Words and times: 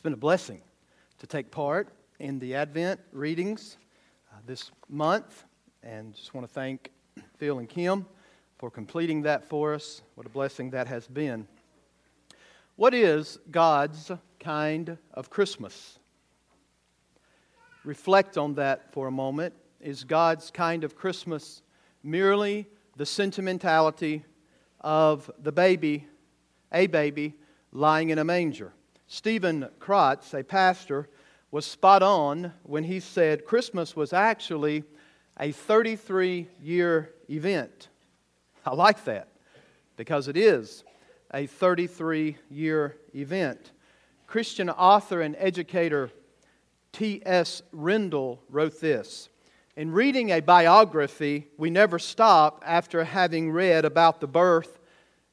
It's 0.00 0.02
been 0.02 0.14
a 0.14 0.16
blessing 0.16 0.62
to 1.18 1.26
take 1.26 1.50
part 1.50 1.90
in 2.20 2.38
the 2.38 2.54
Advent 2.54 3.00
readings 3.12 3.76
uh, 4.32 4.38
this 4.46 4.70
month, 4.88 5.44
and 5.82 6.14
just 6.14 6.32
want 6.32 6.48
to 6.48 6.50
thank 6.54 6.90
Phil 7.36 7.58
and 7.58 7.68
Kim 7.68 8.06
for 8.56 8.70
completing 8.70 9.20
that 9.24 9.44
for 9.44 9.74
us. 9.74 10.00
What 10.14 10.24
a 10.24 10.30
blessing 10.30 10.70
that 10.70 10.86
has 10.86 11.06
been. 11.06 11.46
What 12.76 12.94
is 12.94 13.40
God's 13.50 14.10
kind 14.38 14.96
of 15.12 15.28
Christmas? 15.28 15.98
Reflect 17.84 18.38
on 18.38 18.54
that 18.54 18.90
for 18.94 19.06
a 19.06 19.12
moment. 19.12 19.52
Is 19.82 20.04
God's 20.04 20.50
kind 20.50 20.82
of 20.82 20.96
Christmas 20.96 21.60
merely 22.02 22.66
the 22.96 23.04
sentimentality 23.04 24.24
of 24.80 25.30
the 25.42 25.52
baby, 25.52 26.06
a 26.72 26.86
baby, 26.86 27.34
lying 27.70 28.08
in 28.08 28.18
a 28.18 28.24
manger? 28.24 28.72
Stephen 29.12 29.68
Crotts, 29.80 30.32
a 30.34 30.44
pastor, 30.44 31.08
was 31.50 31.66
spot 31.66 32.00
on 32.00 32.52
when 32.62 32.84
he 32.84 33.00
said 33.00 33.44
Christmas 33.44 33.96
was 33.96 34.12
actually 34.12 34.84
a 35.40 35.50
33 35.50 36.46
year 36.62 37.10
event. 37.28 37.88
I 38.64 38.72
like 38.72 39.04
that 39.06 39.26
because 39.96 40.28
it 40.28 40.36
is 40.36 40.84
a 41.34 41.46
33 41.46 42.36
year 42.50 42.98
event. 43.12 43.72
Christian 44.28 44.70
author 44.70 45.22
and 45.22 45.34
educator 45.40 46.12
T.S. 46.92 47.62
Rendall 47.74 48.38
wrote 48.48 48.80
this 48.80 49.28
In 49.74 49.90
reading 49.90 50.30
a 50.30 50.38
biography, 50.38 51.48
we 51.58 51.68
never 51.68 51.98
stop 51.98 52.62
after 52.64 53.02
having 53.02 53.50
read 53.50 53.84
about 53.84 54.20
the 54.20 54.28
birth 54.28 54.78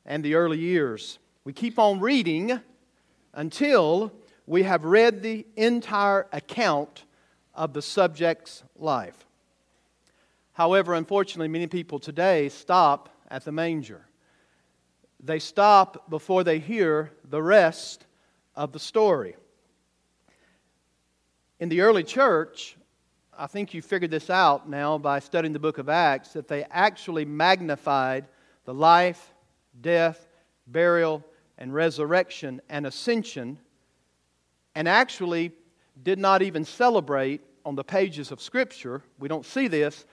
and 0.03 0.23
the 0.23 0.33
early 0.33 0.57
years. 0.57 1.19
We 1.43 1.53
keep 1.53 1.77
on 1.77 1.99
reading 1.99 2.59
until 3.37 4.11
we 4.47 4.63
have 4.63 4.83
read 4.83 5.21
the 5.21 5.45
entire 5.55 6.27
account 6.33 7.05
of 7.53 7.71
the 7.71 7.81
subject's 7.81 8.63
life. 8.75 9.25
However, 10.53 10.95
unfortunately, 10.95 11.47
many 11.47 11.67
people 11.67 11.99
today 11.99 12.49
stop 12.49 13.09
at 13.29 13.45
the 13.45 13.51
manger. 13.51 14.01
They 15.23 15.37
stop 15.37 16.09
before 16.09 16.43
they 16.43 16.57
hear 16.57 17.11
the 17.29 17.41
rest 17.41 18.07
of 18.55 18.71
the 18.71 18.79
story. 18.79 19.35
In 21.59 21.69
the 21.69 21.81
early 21.81 22.03
church, 22.03 22.75
I 23.37 23.45
think 23.45 23.71
you 23.71 23.83
figured 23.83 24.09
this 24.09 24.31
out 24.31 24.67
now 24.67 24.97
by 24.97 25.19
studying 25.19 25.53
the 25.53 25.59
book 25.59 25.77
of 25.77 25.89
Acts, 25.89 26.33
that 26.33 26.47
they 26.47 26.63
actually 26.71 27.25
magnified 27.25 28.25
the 28.65 28.73
life, 28.73 29.31
death, 29.79 30.27
burial, 30.65 31.23
and 31.57 31.73
resurrection 31.73 32.61
and 32.69 32.85
ascension, 32.85 33.57
and 34.75 34.87
actually 34.87 35.51
did 36.03 36.19
not 36.19 36.41
even 36.41 36.63
celebrate 36.63 37.41
on 37.65 37.75
the 37.75 37.83
pages 37.83 38.31
of 38.31 38.41
Scripture. 38.41 39.01
We 39.19 39.27
don't 39.27 39.45
see 39.45 39.67
this. 39.67 40.05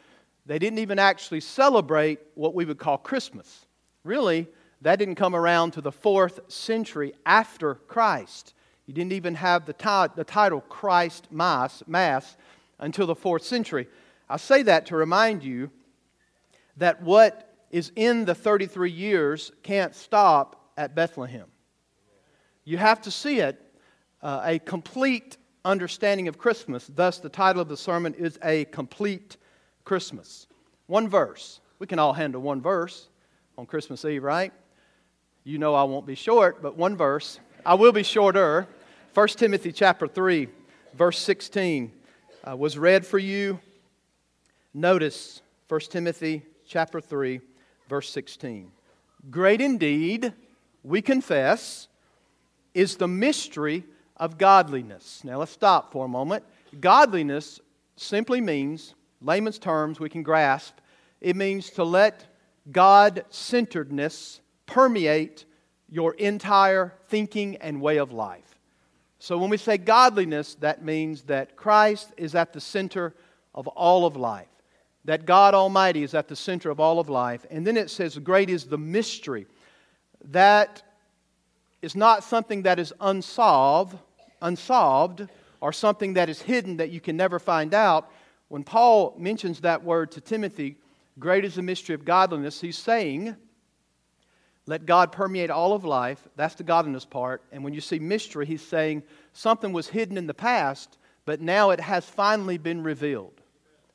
They 0.46 0.58
didn't 0.58 0.78
even 0.78 0.98
actually 0.98 1.40
celebrate 1.40 2.18
what 2.34 2.54
we 2.54 2.64
would 2.64 2.78
call 2.78 2.98
Christmas. 2.98 3.66
Really, 4.02 4.48
that 4.82 4.98
didn't 4.98 5.14
come 5.14 5.34
around 5.34 5.72
to 5.72 5.80
the 5.80 5.92
fourth 5.92 6.40
century 6.52 7.14
after 7.24 7.76
Christ. 7.76 8.54
You 8.86 8.92
didn't 8.92 9.12
even 9.12 9.34
have 9.36 9.64
the, 9.64 9.72
t- 9.72 10.14
the 10.14 10.24
title 10.24 10.60
Christ 10.62 11.28
Mass, 11.30 11.82
Mass 11.86 12.36
until 12.78 13.06
the 13.06 13.14
fourth 13.14 13.42
century. 13.42 13.88
I 14.28 14.36
say 14.36 14.62
that 14.64 14.86
to 14.86 14.96
remind 14.96 15.42
you 15.42 15.70
that 16.76 17.02
what 17.02 17.54
is 17.70 17.92
in 17.96 18.24
the 18.24 18.34
33 18.34 18.90
years 18.90 19.52
can't 19.62 19.94
stop 19.94 20.63
at 20.76 20.94
Bethlehem. 20.94 21.46
You 22.64 22.78
have 22.78 23.02
to 23.02 23.10
see 23.10 23.40
it 23.40 23.60
uh, 24.22 24.42
a 24.44 24.58
complete 24.58 25.36
understanding 25.64 26.28
of 26.28 26.38
Christmas. 26.38 26.90
Thus, 26.94 27.18
the 27.18 27.28
title 27.28 27.60
of 27.60 27.68
the 27.68 27.76
sermon 27.76 28.14
is 28.14 28.38
A 28.42 28.64
Complete 28.66 29.36
Christmas. 29.84 30.46
One 30.86 31.08
verse. 31.08 31.60
We 31.78 31.86
can 31.86 31.98
all 31.98 32.12
handle 32.12 32.40
one 32.40 32.60
verse 32.60 33.08
on 33.58 33.66
Christmas 33.66 34.04
Eve, 34.04 34.22
right? 34.22 34.52
You 35.44 35.58
know 35.58 35.74
I 35.74 35.82
won't 35.84 36.06
be 36.06 36.14
short, 36.14 36.62
but 36.62 36.76
one 36.76 36.96
verse. 36.96 37.38
I 37.66 37.74
will 37.74 37.92
be 37.92 38.02
shorter. 38.02 38.66
1 39.12 39.28
Timothy 39.28 39.72
chapter 39.72 40.08
3, 40.08 40.48
verse 40.94 41.18
16 41.18 41.92
uh, 42.48 42.56
was 42.56 42.78
read 42.78 43.06
for 43.06 43.18
you. 43.18 43.60
Notice 44.72 45.42
1 45.68 45.80
Timothy 45.82 46.42
chapter 46.66 47.00
3, 47.00 47.40
verse 47.88 48.10
16. 48.10 48.70
Great 49.30 49.60
indeed 49.60 50.32
we 50.84 51.02
confess, 51.02 51.88
is 52.74 52.96
the 52.96 53.08
mystery 53.08 53.84
of 54.16 54.38
godliness. 54.38 55.22
Now 55.24 55.38
let's 55.38 55.52
stop 55.52 55.92
for 55.92 56.04
a 56.04 56.08
moment. 56.08 56.44
Godliness 56.80 57.60
simply 57.96 58.40
means, 58.40 58.94
layman's 59.20 59.58
terms 59.58 59.98
we 59.98 60.10
can 60.10 60.22
grasp, 60.22 60.74
it 61.20 61.36
means 61.36 61.70
to 61.70 61.84
let 61.84 62.26
God 62.70 63.24
centeredness 63.30 64.40
permeate 64.66 65.46
your 65.88 66.14
entire 66.14 66.92
thinking 67.08 67.56
and 67.56 67.80
way 67.80 67.98
of 67.98 68.12
life. 68.12 68.58
So 69.18 69.38
when 69.38 69.50
we 69.50 69.56
say 69.56 69.78
godliness, 69.78 70.54
that 70.56 70.84
means 70.84 71.22
that 71.22 71.56
Christ 71.56 72.12
is 72.16 72.34
at 72.34 72.52
the 72.52 72.60
center 72.60 73.14
of 73.54 73.68
all 73.68 74.04
of 74.04 74.16
life, 74.16 74.48
that 75.04 75.24
God 75.24 75.54
Almighty 75.54 76.02
is 76.02 76.14
at 76.14 76.28
the 76.28 76.36
center 76.36 76.70
of 76.70 76.80
all 76.80 76.98
of 76.98 77.08
life. 77.08 77.46
And 77.50 77.66
then 77.66 77.76
it 77.76 77.90
says, 77.90 78.18
Great 78.18 78.50
is 78.50 78.64
the 78.64 78.78
mystery 78.78 79.46
that 80.30 80.82
is 81.82 81.94
not 81.94 82.24
something 82.24 82.62
that 82.62 82.78
is 82.78 82.92
unsolved, 83.00 83.96
unsolved, 84.40 85.28
or 85.60 85.72
something 85.72 86.14
that 86.14 86.28
is 86.28 86.40
hidden 86.42 86.76
that 86.78 86.90
you 86.90 87.00
can 87.00 87.16
never 87.16 87.38
find 87.38 87.74
out. 87.74 88.10
When 88.48 88.64
Paul 88.64 89.14
mentions 89.18 89.60
that 89.60 89.82
word 89.82 90.12
to 90.12 90.20
Timothy, 90.20 90.76
great 91.18 91.44
is 91.44 91.54
the 91.54 91.62
mystery 91.62 91.94
of 91.94 92.04
godliness, 92.04 92.60
he's 92.60 92.78
saying, 92.78 93.36
let 94.66 94.86
God 94.86 95.12
permeate 95.12 95.50
all 95.50 95.74
of 95.74 95.84
life. 95.84 96.26
That's 96.36 96.54
the 96.54 96.64
godliness 96.64 97.04
part. 97.04 97.42
And 97.52 97.62
when 97.62 97.74
you 97.74 97.80
see 97.80 97.98
mystery, 97.98 98.46
he's 98.46 98.66
saying 98.66 99.02
something 99.32 99.72
was 99.72 99.88
hidden 99.88 100.16
in 100.16 100.26
the 100.26 100.34
past, 100.34 100.98
but 101.26 101.40
now 101.40 101.70
it 101.70 101.80
has 101.80 102.04
finally 102.06 102.56
been 102.56 102.82
revealed. 102.82 103.42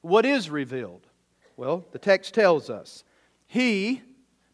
What 0.02 0.26
is 0.26 0.50
revealed? 0.50 1.08
Well, 1.58 1.86
the 1.92 2.00
text 2.00 2.34
tells 2.34 2.70
us 2.70 3.04
He, 3.48 4.02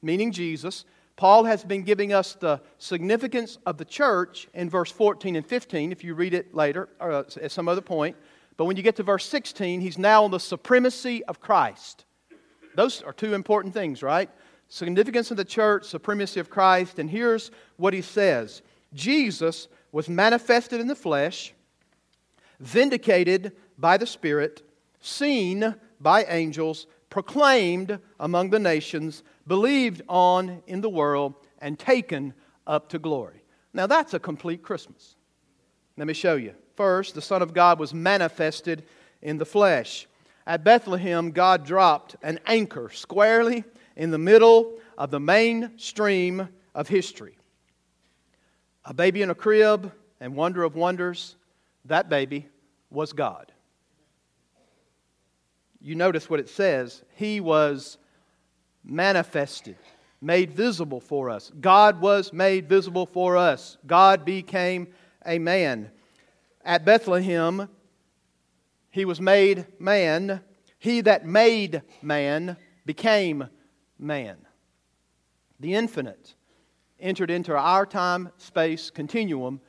meaning 0.02 0.32
Jesus, 0.32 0.86
Paul 1.18 1.46
has 1.46 1.64
been 1.64 1.84
giving 1.84 2.12
us 2.12 2.34
the 2.34 2.62
significance 2.78 3.58
of 3.66 3.78
the 3.78 3.86
church 3.86 4.50
in 4.54 4.70
verse 4.70 4.92
14 4.92 5.38
and 5.38 5.46
15, 5.46 5.92
if 5.92 6.04
you 6.04 6.14
read 6.14 6.34
it 6.34 6.54
later 6.54 6.90
or 7.00 7.12
uh, 7.12 7.24
at 7.42 7.52
some 7.52 7.70
other 7.70 7.82
point. 7.82 8.18
But 8.58 8.66
when 8.66 8.76
you 8.76 8.84
get 8.84 8.98
to 8.98 9.04
verse 9.04 9.26
16, 9.26 9.82
he's 9.82 9.98
now 9.98 10.26
on 10.26 10.32
the 10.32 10.40
supremacy 10.40 11.24
of 11.26 11.40
Christ. 11.40 12.06
Those 12.76 13.02
are 13.02 13.14
two 13.14 13.34
important 13.34 13.74
things, 13.74 14.04
right? 14.04 14.30
Significance 14.68 15.32
of 15.32 15.38
the 15.38 15.46
church, 15.46 15.86
supremacy 15.86 16.40
of 16.40 16.50
Christ. 16.50 17.00
And 17.00 17.10
here's 17.10 17.52
what 17.78 17.94
he 17.94 18.02
says 18.02 18.62
Jesus 18.94 19.68
was 19.92 20.10
manifested 20.10 20.82
in 20.82 20.88
the 20.88 20.96
flesh, 20.96 21.54
vindicated 22.60 23.54
by 23.78 23.98
the 23.98 24.08
Spirit, 24.08 24.64
seen 25.00 25.76
by 26.02 26.26
angels, 26.26 26.88
proclaimed 27.10 28.00
among 28.20 28.50
the 28.50 28.60
nations 28.60 29.24
believed 29.48 30.02
on 30.08 30.62
in 30.68 30.82
the 30.82 30.90
world, 30.90 31.36
and 31.60 31.80
taken 31.80 32.34
up 32.68 32.90
to 32.90 33.00
glory. 33.00 33.42
Now 33.74 33.88
that's 33.88 34.14
a 34.14 34.20
complete 34.20 34.64
Christmas. 34.64 35.16
Let 35.98 36.08
me 36.08 36.14
show 36.14 36.36
you. 36.36 36.54
First, 36.76 37.16
the 37.16 37.22
Son 37.22 37.42
of 37.42 37.54
God 37.54 37.80
was 37.80 37.94
manifested 37.94 38.84
in 39.22 39.38
the 39.38 39.46
flesh. 39.46 40.08
At 40.46 40.64
Bethlehem, 40.64 41.32
God 41.32 41.66
dropped 41.66 42.16
an 42.22 42.40
anchor 42.46 42.90
squarely 42.90 43.64
in 43.96 44.12
the 44.12 44.18
middle 44.18 44.78
of 44.98 45.10
the 45.10 45.20
mainstream 45.20 46.50
of 46.74 46.88
history. 46.88 47.38
A 48.84 48.94
baby 48.94 49.22
in 49.22 49.30
a 49.30 49.36
crib 49.36 49.92
and 50.20 50.36
wonder 50.36 50.64
of 50.64 50.76
wonders, 50.76 51.36
that 51.86 52.10
baby 52.10 52.48
was 52.90 53.14
God. 53.14 53.52
You 55.82 55.96
notice 55.96 56.30
what 56.30 56.40
it 56.40 56.50
says. 56.50 57.04
He 57.16 57.40
was 57.40 57.98
manifested, 58.86 59.78
made 60.22 60.52
visible 60.52 61.00
for 61.00 61.30
us. 61.30 61.52
God 61.60 62.00
was 62.00 62.32
made 62.32 62.70
visible 62.70 63.06
for 63.06 63.36
us. 63.36 63.78
God 63.86 64.24
became 64.24 64.88
a 65.26 65.40
man. 65.40 65.90
At 66.64 66.86
Bethlehem, 66.86 67.70
he 68.92 69.06
was 69.06 69.20
made 69.20 69.66
man. 69.80 70.42
He 70.80 71.02
that 71.02 71.26
made 71.26 71.82
man 72.02 72.58
became 72.86 73.50
man. 74.00 74.38
The 75.60 75.76
infinite 75.76 76.34
entered 77.00 77.30
into 77.30 77.56
our 77.56 77.86
time 77.86 78.30
space 78.38 78.90
continuum 78.90 79.62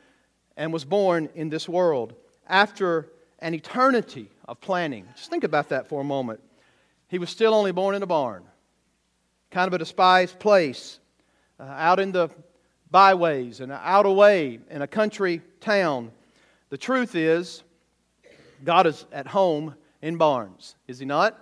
and 0.56 0.72
was 0.72 0.84
born 0.84 1.28
in 1.34 1.48
this 1.48 1.68
world. 1.68 2.14
After 2.48 3.10
an 3.40 3.54
eternity 3.54 4.30
of 4.46 4.60
planning, 4.60 5.06
just 5.16 5.30
think 5.30 5.44
about 5.44 5.68
that 5.70 5.88
for 5.88 6.00
a 6.00 6.04
moment. 6.04 6.40
He 7.08 7.18
was 7.18 7.30
still 7.30 7.54
only 7.54 7.72
born 7.72 7.94
in 7.94 8.02
a 8.02 8.06
barn 8.06 8.44
kind 9.50 9.69
of 9.69 9.75
a 9.75 9.78
despised 9.78 10.38
place, 10.38 10.98
uh, 11.58 11.64
out 11.64 12.00
in 12.00 12.12
the 12.12 12.28
byways 12.90 13.60
and 13.60 13.72
out 13.72 14.06
away 14.06 14.60
in 14.70 14.82
a 14.82 14.87
country 14.87 15.43
town. 15.60 16.10
The 16.70 16.78
truth 16.78 17.14
is, 17.14 17.62
God 18.64 18.87
is 18.87 19.06
at 19.12 19.26
home 19.26 19.75
in 20.02 20.16
barns, 20.16 20.76
is 20.87 20.98
He 20.98 21.04
not? 21.04 21.38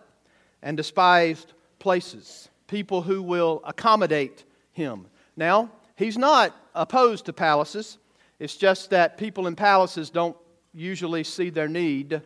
And 0.63 0.77
despised 0.77 1.53
places, 1.79 2.49
people 2.67 3.03
who 3.03 3.23
will 3.23 3.63
accommodate 3.65 4.45
Him. 4.73 5.07
Now, 5.37 5.71
He's 5.97 6.19
not 6.19 6.55
opposed 6.75 7.27
to 7.27 7.33
palaces, 7.33 7.99
it's 8.41 8.57
just 8.57 8.91
that 8.91 9.17
people 9.17 9.47
in 9.47 9.55
palaces 9.55 10.11
don't 10.11 10.37
usually 10.73 11.23
see 11.23 11.51
their 11.51 11.69
need 11.69 12.21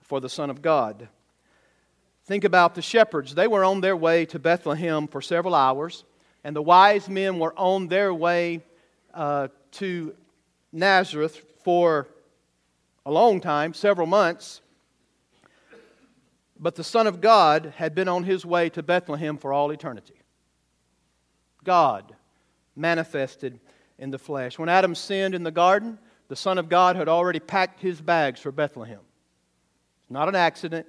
for 0.00 0.20
the 0.20 0.28
Son 0.28 0.50
of 0.50 0.60
God. 0.60 1.08
Think 2.26 2.44
about 2.44 2.74
the 2.74 2.82
shepherds. 2.82 3.34
They 3.34 3.46
were 3.46 3.64
on 3.64 3.80
their 3.80 3.96
way 3.96 4.24
to 4.26 4.38
Bethlehem 4.38 5.06
for 5.06 5.20
several 5.20 5.54
hours, 5.54 6.04
and 6.42 6.56
the 6.56 6.62
wise 6.62 7.08
men 7.08 7.38
were 7.38 7.52
on 7.58 7.88
their 7.88 8.14
way 8.14 8.62
uh, 9.12 9.48
to 9.72 10.14
Nazareth 10.72 11.44
for 11.64 12.08
a 13.04 13.12
long 13.12 13.40
time, 13.40 13.74
several 13.74 14.06
months. 14.06 14.62
But 16.58 16.76
the 16.76 16.84
Son 16.84 17.06
of 17.06 17.20
God 17.20 17.74
had 17.76 17.94
been 17.94 18.08
on 18.08 18.24
his 18.24 18.46
way 18.46 18.70
to 18.70 18.82
Bethlehem 18.82 19.36
for 19.36 19.52
all 19.52 19.70
eternity. 19.70 20.14
God 21.62 22.14
manifested 22.74 23.60
in 23.98 24.10
the 24.10 24.18
flesh. 24.18 24.58
When 24.58 24.70
Adam 24.70 24.94
sinned 24.94 25.34
in 25.34 25.42
the 25.42 25.50
garden, 25.50 25.98
the 26.28 26.36
Son 26.36 26.56
of 26.56 26.70
God 26.70 26.96
had 26.96 27.08
already 27.08 27.40
packed 27.40 27.80
his 27.80 28.00
bags 28.00 28.40
for 28.40 28.50
Bethlehem. 28.50 29.00
It's 30.00 30.10
not 30.10 30.28
an 30.28 30.34
accident, 30.34 30.86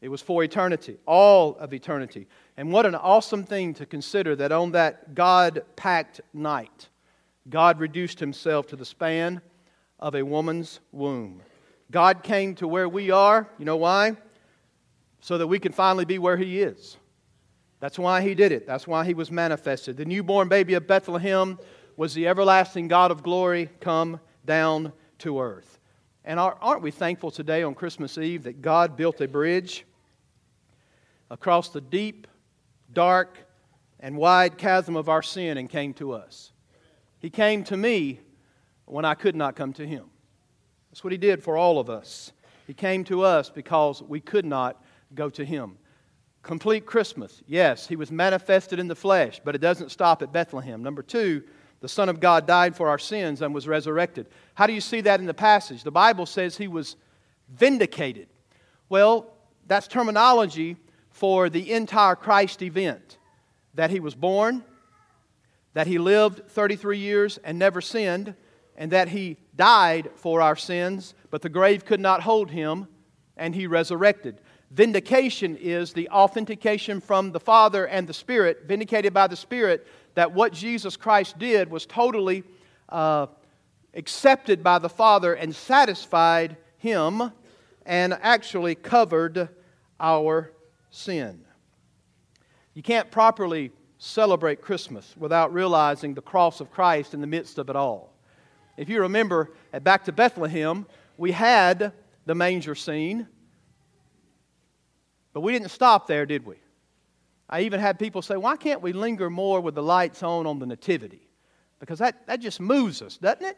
it 0.00 0.08
was 0.08 0.20
for 0.20 0.44
eternity, 0.44 0.98
all 1.06 1.56
of 1.56 1.72
eternity. 1.72 2.26
And 2.56 2.72
what 2.72 2.86
an 2.86 2.94
awesome 2.94 3.44
thing 3.44 3.74
to 3.74 3.86
consider 3.86 4.36
that 4.36 4.52
on 4.52 4.72
that 4.72 5.14
God 5.14 5.62
packed 5.74 6.20
night, 6.32 6.88
God 7.48 7.80
reduced 7.80 8.20
himself 8.20 8.66
to 8.68 8.76
the 8.76 8.84
span 8.84 9.40
of 9.98 10.14
a 10.14 10.24
woman's 10.24 10.80
womb. 10.92 11.40
God 11.90 12.22
came 12.22 12.54
to 12.56 12.68
where 12.68 12.88
we 12.88 13.10
are. 13.10 13.48
You 13.58 13.64
know 13.64 13.76
why? 13.76 14.16
So 15.20 15.38
that 15.38 15.46
we 15.46 15.58
can 15.58 15.72
finally 15.72 16.04
be 16.04 16.18
where 16.18 16.36
He 16.36 16.60
is. 16.60 16.96
That's 17.80 17.98
why 17.98 18.22
He 18.22 18.34
did 18.34 18.52
it. 18.52 18.66
That's 18.66 18.86
why 18.86 19.04
He 19.04 19.14
was 19.14 19.30
manifested. 19.30 19.96
The 19.96 20.04
newborn 20.04 20.48
baby 20.48 20.74
of 20.74 20.86
Bethlehem 20.86 21.58
was 21.96 22.14
the 22.14 22.28
everlasting 22.28 22.88
God 22.88 23.10
of 23.10 23.22
glory 23.22 23.70
come 23.80 24.20
down 24.44 24.92
to 25.18 25.40
earth. 25.40 25.78
And 26.26 26.40
aren't 26.40 26.82
we 26.82 26.90
thankful 26.90 27.30
today 27.30 27.62
on 27.62 27.76
Christmas 27.76 28.18
Eve 28.18 28.42
that 28.42 28.60
God 28.60 28.96
built 28.96 29.20
a 29.20 29.28
bridge 29.28 29.86
across 31.30 31.68
the 31.68 31.80
deep, 31.80 32.26
dark, 32.92 33.38
and 34.00 34.16
wide 34.16 34.58
chasm 34.58 34.96
of 34.96 35.08
our 35.08 35.22
sin 35.22 35.56
and 35.56 35.70
came 35.70 35.94
to 35.94 36.10
us? 36.10 36.50
He 37.20 37.30
came 37.30 37.62
to 37.64 37.76
me 37.76 38.18
when 38.86 39.04
I 39.04 39.14
could 39.14 39.36
not 39.36 39.54
come 39.54 39.72
to 39.74 39.86
him. 39.86 40.06
That's 40.90 41.04
what 41.04 41.12
he 41.12 41.18
did 41.18 41.44
for 41.44 41.56
all 41.56 41.78
of 41.78 41.88
us. 41.88 42.32
He 42.66 42.74
came 42.74 43.04
to 43.04 43.22
us 43.22 43.48
because 43.48 44.02
we 44.02 44.20
could 44.20 44.44
not 44.44 44.82
go 45.14 45.30
to 45.30 45.44
him. 45.44 45.78
Complete 46.42 46.86
Christmas. 46.86 47.40
Yes, 47.46 47.86
he 47.86 47.94
was 47.94 48.10
manifested 48.10 48.80
in 48.80 48.88
the 48.88 48.96
flesh, 48.96 49.40
but 49.44 49.54
it 49.54 49.60
doesn't 49.60 49.92
stop 49.92 50.22
at 50.22 50.32
Bethlehem. 50.32 50.82
Number 50.82 51.02
two, 51.02 51.44
the 51.80 51.88
Son 51.88 52.08
of 52.08 52.20
God 52.20 52.46
died 52.46 52.74
for 52.74 52.88
our 52.88 52.98
sins 52.98 53.42
and 53.42 53.54
was 53.54 53.68
resurrected. 53.68 54.26
How 54.54 54.66
do 54.66 54.72
you 54.72 54.80
see 54.80 55.02
that 55.02 55.20
in 55.20 55.26
the 55.26 55.34
passage? 55.34 55.82
The 55.82 55.90
Bible 55.90 56.26
says 56.26 56.56
he 56.56 56.68
was 56.68 56.96
vindicated. 57.48 58.28
Well, 58.88 59.32
that's 59.66 59.88
terminology 59.88 60.76
for 61.10 61.48
the 61.48 61.72
entire 61.72 62.16
Christ 62.16 62.62
event 62.62 63.18
that 63.74 63.90
he 63.90 64.00
was 64.00 64.14
born, 64.14 64.64
that 65.74 65.86
he 65.86 65.98
lived 65.98 66.48
33 66.48 66.98
years 66.98 67.38
and 67.44 67.58
never 67.58 67.80
sinned, 67.80 68.34
and 68.76 68.90
that 68.92 69.08
he 69.08 69.36
died 69.54 70.10
for 70.16 70.40
our 70.40 70.56
sins, 70.56 71.14
but 71.30 71.42
the 71.42 71.48
grave 71.48 71.84
could 71.84 72.00
not 72.00 72.22
hold 72.22 72.50
him, 72.50 72.88
and 73.36 73.54
he 73.54 73.66
resurrected. 73.66 74.40
Vindication 74.70 75.56
is 75.56 75.92
the 75.92 76.08
authentication 76.08 77.00
from 77.00 77.32
the 77.32 77.40
Father 77.40 77.86
and 77.86 78.06
the 78.06 78.14
Spirit, 78.14 78.64
vindicated 78.66 79.14
by 79.14 79.26
the 79.26 79.36
Spirit, 79.36 79.86
that 80.16 80.32
what 80.32 80.52
Jesus 80.52 80.96
Christ 80.96 81.38
did 81.38 81.70
was 81.70 81.86
totally 81.86 82.42
uh, 82.88 83.26
accepted 83.94 84.64
by 84.64 84.78
the 84.78 84.88
Father 84.88 85.34
and 85.34 85.54
satisfied 85.54 86.56
him 86.78 87.30
and 87.84 88.18
actually 88.22 88.74
covered 88.74 89.50
our 90.00 90.52
sin. 90.90 91.44
You 92.72 92.82
can't 92.82 93.10
properly 93.10 93.70
celebrate 93.98 94.62
Christmas 94.62 95.14
without 95.18 95.52
realizing 95.52 96.14
the 96.14 96.22
cross 96.22 96.60
of 96.60 96.70
Christ 96.70 97.12
in 97.12 97.20
the 97.20 97.26
midst 97.26 97.58
of 97.58 97.68
it 97.68 97.76
all. 97.76 98.14
If 98.78 98.88
you 98.88 99.02
remember, 99.02 99.52
at 99.72 99.84
back 99.84 100.04
to 100.04 100.12
Bethlehem, 100.12 100.86
we 101.18 101.32
had 101.32 101.92
the 102.24 102.34
manger 102.34 102.74
scene, 102.74 103.28
but 105.34 105.42
we 105.42 105.52
didn't 105.52 105.70
stop 105.70 106.06
there, 106.06 106.24
did 106.24 106.46
we? 106.46 106.56
I 107.48 107.62
even 107.62 107.80
had 107.80 107.98
people 107.98 108.22
say, 108.22 108.36
why 108.36 108.56
can't 108.56 108.82
we 108.82 108.92
linger 108.92 109.30
more 109.30 109.60
with 109.60 109.74
the 109.74 109.82
lights 109.82 110.22
on 110.22 110.46
on 110.46 110.58
the 110.58 110.66
Nativity? 110.66 111.28
Because 111.78 111.98
that, 111.98 112.26
that 112.26 112.40
just 112.40 112.60
moves 112.60 113.02
us, 113.02 113.18
doesn't 113.18 113.44
it? 113.44 113.56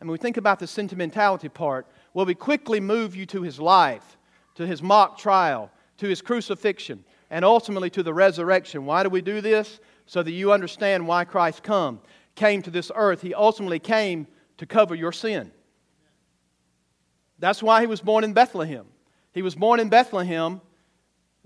I 0.00 0.04
mean, 0.04 0.12
we 0.12 0.18
think 0.18 0.36
about 0.36 0.58
the 0.58 0.66
sentimentality 0.66 1.48
part. 1.48 1.86
Well, 2.12 2.26
we 2.26 2.34
quickly 2.34 2.80
move 2.80 3.16
you 3.16 3.26
to 3.26 3.42
his 3.42 3.58
life, 3.58 4.16
to 4.56 4.66
his 4.66 4.82
mock 4.82 5.18
trial, 5.18 5.70
to 5.98 6.08
his 6.08 6.20
crucifixion, 6.20 7.04
and 7.30 7.44
ultimately 7.44 7.90
to 7.90 8.02
the 8.02 8.14
resurrection. 8.14 8.86
Why 8.86 9.02
do 9.02 9.08
we 9.08 9.22
do 9.22 9.40
this? 9.40 9.80
So 10.06 10.22
that 10.22 10.32
you 10.32 10.52
understand 10.52 11.06
why 11.06 11.24
Christ 11.24 11.62
come, 11.62 12.00
came 12.34 12.60
to 12.62 12.70
this 12.70 12.92
earth. 12.94 13.22
He 13.22 13.32
ultimately 13.32 13.78
came 13.78 14.26
to 14.58 14.66
cover 14.66 14.94
your 14.94 15.12
sin. 15.12 15.50
That's 17.38 17.62
why 17.62 17.80
he 17.80 17.86
was 17.86 18.00
born 18.00 18.22
in 18.22 18.32
Bethlehem. 18.32 18.86
He 19.32 19.42
was 19.42 19.54
born 19.54 19.80
in 19.80 19.88
Bethlehem 19.88 20.60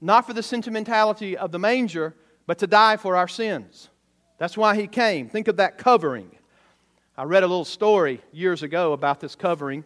not 0.00 0.26
for 0.26 0.32
the 0.32 0.42
sentimentality 0.42 1.36
of 1.36 1.52
the 1.52 1.58
manger, 1.58 2.14
but 2.46 2.58
to 2.58 2.66
die 2.66 2.96
for 2.96 3.16
our 3.16 3.28
sins. 3.28 3.88
That's 4.38 4.56
why 4.56 4.76
he 4.76 4.86
came. 4.86 5.28
Think 5.28 5.48
of 5.48 5.56
that 5.56 5.78
covering. 5.78 6.30
I 7.16 7.24
read 7.24 7.42
a 7.42 7.48
little 7.48 7.64
story 7.64 8.20
years 8.32 8.62
ago 8.62 8.92
about 8.92 9.20
this 9.20 9.34
covering 9.34 9.84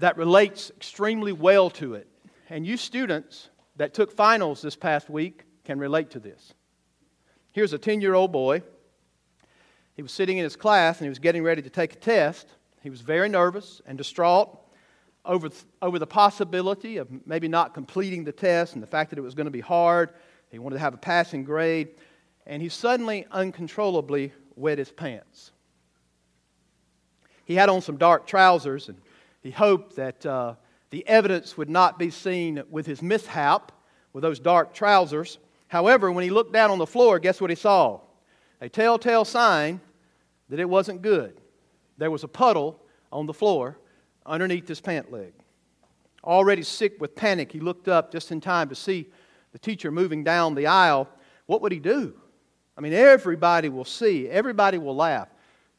that 0.00 0.16
relates 0.16 0.70
extremely 0.70 1.32
well 1.32 1.70
to 1.70 1.94
it. 1.94 2.08
And 2.50 2.66
you 2.66 2.76
students 2.76 3.50
that 3.76 3.94
took 3.94 4.12
finals 4.12 4.60
this 4.60 4.76
past 4.76 5.08
week 5.08 5.44
can 5.64 5.78
relate 5.78 6.10
to 6.10 6.20
this. 6.20 6.54
Here's 7.52 7.72
a 7.72 7.78
10 7.78 8.00
year 8.00 8.14
old 8.14 8.32
boy. 8.32 8.62
He 9.94 10.02
was 10.02 10.12
sitting 10.12 10.38
in 10.38 10.44
his 10.44 10.56
class 10.56 10.98
and 10.98 11.06
he 11.06 11.08
was 11.08 11.18
getting 11.18 11.42
ready 11.42 11.62
to 11.62 11.70
take 11.70 11.92
a 11.92 11.96
test. 11.96 12.48
He 12.82 12.90
was 12.90 13.00
very 13.00 13.28
nervous 13.28 13.80
and 13.86 13.96
distraught 13.96 14.58
over, 15.28 15.50
over 15.82 15.98
the 15.98 16.06
possibility 16.06 16.96
of 16.96 17.06
maybe 17.26 17.46
not 17.46 17.74
completing 17.74 18.24
the 18.24 18.32
test 18.32 18.74
and 18.74 18.82
the 18.82 18.86
fact 18.86 19.10
that 19.10 19.18
it 19.18 19.22
was 19.22 19.34
going 19.34 19.44
to 19.44 19.52
be 19.52 19.60
hard. 19.60 20.10
He 20.50 20.58
wanted 20.58 20.76
to 20.76 20.80
have 20.80 20.94
a 20.94 20.98
passing 20.98 21.44
grade. 21.44 21.88
And 22.46 22.62
he 22.62 22.70
suddenly, 22.70 23.26
uncontrollably, 23.30 24.32
wet 24.56 24.78
his 24.78 24.90
pants. 24.90 25.52
He 27.44 27.54
had 27.54 27.68
on 27.68 27.82
some 27.82 27.98
dark 27.98 28.26
trousers 28.26 28.88
and 28.88 28.98
he 29.42 29.50
hoped 29.50 29.96
that 29.96 30.24
uh, 30.24 30.54
the 30.90 31.06
evidence 31.06 31.56
would 31.56 31.70
not 31.70 31.98
be 31.98 32.10
seen 32.10 32.62
with 32.70 32.86
his 32.86 33.02
mishap 33.02 33.70
with 34.12 34.22
those 34.22 34.40
dark 34.40 34.72
trousers. 34.72 35.38
However, 35.68 36.10
when 36.10 36.24
he 36.24 36.30
looked 36.30 36.52
down 36.52 36.70
on 36.70 36.78
the 36.78 36.86
floor, 36.86 37.18
guess 37.18 37.40
what 37.40 37.50
he 37.50 37.56
saw? 37.56 38.00
A 38.60 38.68
telltale 38.68 39.26
sign 39.26 39.80
that 40.48 40.58
it 40.58 40.68
wasn't 40.68 41.02
good. 41.02 41.40
There 41.98 42.10
was 42.10 42.24
a 42.24 42.28
puddle 42.28 42.80
on 43.12 43.26
the 43.26 43.34
floor 43.34 43.76
underneath 44.28 44.68
his 44.68 44.80
pant 44.80 45.10
leg. 45.10 45.32
Already 46.22 46.62
sick 46.62 47.00
with 47.00 47.16
panic, 47.16 47.50
he 47.50 47.60
looked 47.60 47.88
up 47.88 48.12
just 48.12 48.30
in 48.30 48.40
time 48.40 48.68
to 48.68 48.74
see 48.74 49.08
the 49.52 49.58
teacher 49.58 49.90
moving 49.90 50.22
down 50.22 50.54
the 50.54 50.66
aisle. 50.66 51.08
What 51.46 51.62
would 51.62 51.72
he 51.72 51.80
do? 51.80 52.14
I 52.76 52.80
mean, 52.80 52.92
everybody 52.92 53.68
will 53.68 53.84
see, 53.84 54.28
everybody 54.28 54.78
will 54.78 54.94
laugh. 54.94 55.28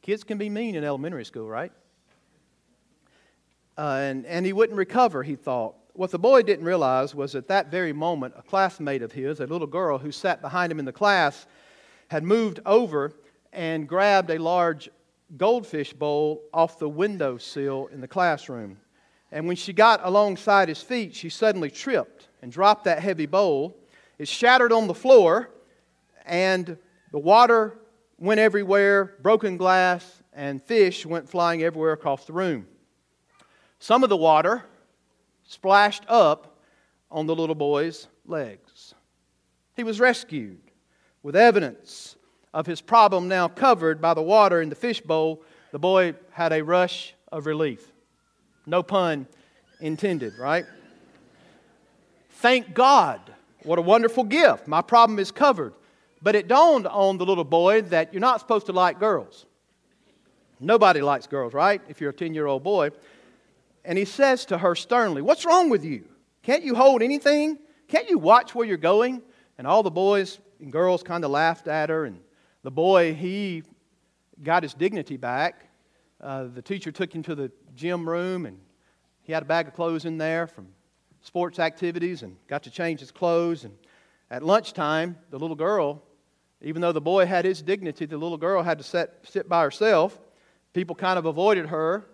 Kids 0.02 0.24
can 0.24 0.38
be 0.38 0.50
mean 0.50 0.74
in 0.74 0.84
elementary 0.84 1.24
school, 1.24 1.48
right? 1.48 1.72
Uh, 3.78 3.98
and, 4.02 4.26
and 4.26 4.44
he 4.44 4.52
wouldn't 4.52 4.76
recover, 4.76 5.22
he 5.22 5.36
thought. 5.36 5.74
What 5.94 6.10
the 6.10 6.18
boy 6.18 6.42
didn't 6.42 6.64
realize 6.64 7.14
was 7.14 7.34
at 7.34 7.48
that 7.48 7.70
very 7.70 7.92
moment, 7.92 8.34
a 8.36 8.42
classmate 8.42 9.02
of 9.02 9.12
his, 9.12 9.40
a 9.40 9.46
little 9.46 9.66
girl 9.66 9.98
who 9.98 10.12
sat 10.12 10.40
behind 10.40 10.72
him 10.72 10.78
in 10.78 10.84
the 10.84 10.92
class, 10.92 11.46
had 12.08 12.24
moved 12.24 12.60
over 12.66 13.12
and 13.52 13.88
grabbed 13.88 14.30
a 14.30 14.38
large 14.38 14.88
goldfish 15.36 15.92
bowl 15.92 16.42
off 16.52 16.78
the 16.78 16.88
windowsill 16.88 17.88
in 17.92 18.00
the 18.00 18.08
classroom. 18.08 18.78
And 19.32 19.46
when 19.46 19.56
she 19.56 19.72
got 19.72 20.00
alongside 20.02 20.68
his 20.68 20.82
feet, 20.82 21.14
she 21.14 21.28
suddenly 21.28 21.70
tripped 21.70 22.28
and 22.42 22.50
dropped 22.50 22.84
that 22.84 23.00
heavy 23.00 23.26
bowl. 23.26 23.76
It 24.18 24.28
shattered 24.28 24.72
on 24.72 24.86
the 24.86 24.94
floor, 24.94 25.50
and 26.26 26.76
the 27.12 27.18
water 27.18 27.78
went 28.18 28.40
everywhere, 28.40 29.16
broken 29.22 29.56
glass, 29.56 30.22
and 30.32 30.62
fish 30.62 31.06
went 31.06 31.28
flying 31.28 31.62
everywhere 31.62 31.92
across 31.92 32.24
the 32.24 32.32
room. 32.32 32.66
Some 33.78 34.02
of 34.02 34.10
the 34.10 34.16
water 34.16 34.64
splashed 35.44 36.04
up 36.08 36.58
on 37.10 37.26
the 37.26 37.34
little 37.34 37.54
boy's 37.54 38.08
legs. 38.26 38.94
He 39.74 39.84
was 39.84 40.00
rescued 40.00 40.60
with 41.22 41.34
evidence 41.34 42.16
of 42.52 42.66
his 42.66 42.80
problem 42.80 43.28
now 43.28 43.48
covered 43.48 44.00
by 44.00 44.14
the 44.14 44.22
water 44.22 44.60
in 44.60 44.68
the 44.68 44.74
fishbowl. 44.74 45.42
The 45.72 45.78
boy 45.78 46.14
had 46.32 46.52
a 46.52 46.62
rush 46.62 47.14
of 47.30 47.46
relief. 47.46 47.92
No 48.66 48.82
pun 48.82 49.26
intended, 49.80 50.38
right? 50.38 50.64
Thank 52.30 52.74
God. 52.74 53.20
What 53.62 53.78
a 53.78 53.82
wonderful 53.82 54.24
gift. 54.24 54.66
My 54.66 54.82
problem 54.82 55.18
is 55.18 55.30
covered. 55.30 55.74
But 56.22 56.34
it 56.34 56.48
dawned 56.48 56.86
on 56.86 57.18
the 57.18 57.24
little 57.24 57.44
boy 57.44 57.82
that 57.82 58.12
you're 58.12 58.20
not 58.20 58.40
supposed 58.40 58.66
to 58.66 58.72
like 58.72 58.98
girls. 58.98 59.46
Nobody 60.58 61.00
likes 61.00 61.26
girls, 61.26 61.54
right? 61.54 61.80
If 61.88 62.00
you're 62.00 62.10
a 62.10 62.14
10 62.14 62.34
year 62.34 62.46
old 62.46 62.62
boy. 62.62 62.90
And 63.84 63.96
he 63.96 64.04
says 64.04 64.44
to 64.46 64.58
her 64.58 64.74
sternly, 64.74 65.22
What's 65.22 65.46
wrong 65.46 65.70
with 65.70 65.84
you? 65.84 66.04
Can't 66.42 66.62
you 66.62 66.74
hold 66.74 67.02
anything? 67.02 67.58
Can't 67.88 68.08
you 68.08 68.18
watch 68.18 68.54
where 68.54 68.66
you're 68.66 68.76
going? 68.76 69.22
And 69.56 69.66
all 69.66 69.82
the 69.82 69.90
boys 69.90 70.38
and 70.60 70.70
girls 70.70 71.02
kind 71.02 71.24
of 71.24 71.30
laughed 71.30 71.66
at 71.68 71.88
her. 71.88 72.04
And 72.04 72.20
the 72.62 72.70
boy, 72.70 73.14
he 73.14 73.62
got 74.42 74.62
his 74.62 74.74
dignity 74.74 75.16
back. 75.16 75.68
Uh, 76.20 76.44
the 76.44 76.62
teacher 76.62 76.92
took 76.92 77.14
him 77.14 77.22
to 77.22 77.34
the 77.34 77.50
gym 77.74 78.08
room, 78.08 78.46
and 78.46 78.58
he 79.22 79.32
had 79.32 79.42
a 79.42 79.46
bag 79.46 79.68
of 79.68 79.74
clothes 79.74 80.04
in 80.04 80.18
there 80.18 80.46
from 80.46 80.68
sports 81.22 81.58
activities 81.58 82.22
and 82.22 82.36
got 82.48 82.62
to 82.64 82.70
change 82.70 83.00
his 83.00 83.10
clothes. 83.10 83.64
And 83.64 83.74
at 84.30 84.42
lunchtime, 84.42 85.16
the 85.30 85.38
little 85.38 85.56
girl, 85.56 86.02
even 86.62 86.82
though 86.82 86.92
the 86.92 87.00
boy 87.00 87.26
had 87.26 87.44
his 87.44 87.62
dignity, 87.62 88.06
the 88.06 88.18
little 88.18 88.36
girl 88.36 88.62
had 88.62 88.78
to 88.78 88.84
sit, 88.84 89.12
sit 89.22 89.48
by 89.48 89.62
herself. 89.62 90.18
People 90.72 90.94
kind 90.94 91.18
of 91.18 91.24
avoided 91.24 91.66
her 91.66 92.06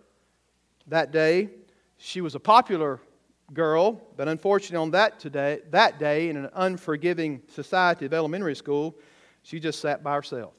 that 0.87 1.11
day. 1.11 1.51
She 1.99 2.21
was 2.21 2.35
a 2.35 2.41
popular 2.41 3.01
girl, 3.53 4.01
but 4.17 4.29
unfortunately, 4.29 4.77
on 4.77 4.91
that, 4.93 5.19
today, 5.19 5.61
that 5.71 5.99
day, 5.99 6.29
in 6.29 6.37
an 6.37 6.51
unforgiving 6.55 7.43
society 7.49 8.07
of 8.07 8.15
elementary 8.15 8.55
school, 8.55 8.97
she 9.47 9.61
just 9.61 9.81
sat 9.81 10.03
by 10.03 10.13
herself. 10.13 10.55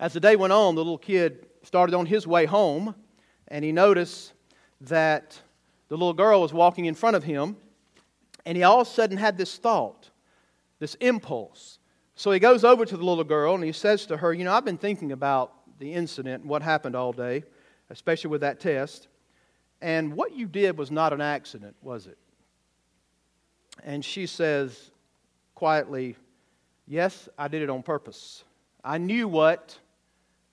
As 0.00 0.14
the 0.14 0.20
day 0.20 0.34
went 0.34 0.54
on, 0.54 0.74
the 0.74 0.80
little 0.80 0.96
kid 0.96 1.46
started 1.62 1.94
on 1.94 2.06
his 2.06 2.26
way 2.26 2.46
home, 2.46 2.94
and 3.48 3.62
he 3.62 3.70
noticed 3.70 4.32
that 4.80 5.38
the 5.88 5.94
little 5.94 6.14
girl 6.14 6.40
was 6.40 6.54
walking 6.54 6.86
in 6.86 6.94
front 6.94 7.16
of 7.16 7.22
him, 7.22 7.58
and 8.46 8.56
he 8.56 8.62
all 8.62 8.80
of 8.80 8.88
a 8.88 8.90
sudden 8.90 9.18
had 9.18 9.36
this 9.36 9.58
thought, 9.58 10.08
this 10.78 10.94
impulse. 10.96 11.78
So 12.14 12.30
he 12.30 12.38
goes 12.38 12.64
over 12.64 12.86
to 12.86 12.96
the 12.96 13.04
little 13.04 13.24
girl 13.24 13.54
and 13.54 13.62
he 13.64 13.72
says 13.72 14.06
to 14.06 14.16
her, 14.16 14.32
You 14.32 14.44
know, 14.44 14.52
I've 14.52 14.64
been 14.64 14.78
thinking 14.78 15.12
about 15.12 15.52
the 15.78 15.92
incident 15.92 16.42
and 16.42 16.50
what 16.50 16.62
happened 16.62 16.96
all 16.96 17.12
day, 17.12 17.44
especially 17.90 18.30
with 18.30 18.40
that 18.40 18.60
test. 18.60 19.08
And 19.82 20.14
what 20.14 20.32
you 20.32 20.46
did 20.46 20.78
was 20.78 20.90
not 20.90 21.12
an 21.12 21.20
accident, 21.20 21.76
was 21.82 22.06
it? 22.06 22.18
And 23.82 24.04
she 24.04 24.26
says 24.26 24.90
quietly, 25.54 26.16
Yes, 26.86 27.28
I 27.38 27.48
did 27.48 27.62
it 27.62 27.70
on 27.70 27.82
purpose. 27.82 28.44
I 28.84 28.98
knew 28.98 29.26
what 29.28 29.78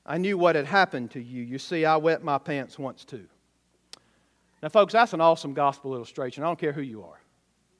I 0.06 0.18
knew 0.18 0.38
what 0.38 0.56
had 0.56 0.66
happened 0.66 1.12
to 1.12 1.22
you. 1.22 1.44
You 1.44 1.60
see, 1.60 1.86
I 1.86 1.98
wet 1.98 2.24
my 2.24 2.38
pants 2.38 2.80
once 2.80 3.06
too. 3.06 3.26
Now, 4.64 4.70
folks, 4.70 4.94
that's 4.94 5.14
an 5.14 5.22
awesome 5.22 5.54
gospel 5.54 5.96
illustration. 5.96 6.44
I 6.44 6.48
don't 6.48 6.60
care 6.60 6.72
who 6.72 6.82
you 6.82 7.04
are. 7.04 7.20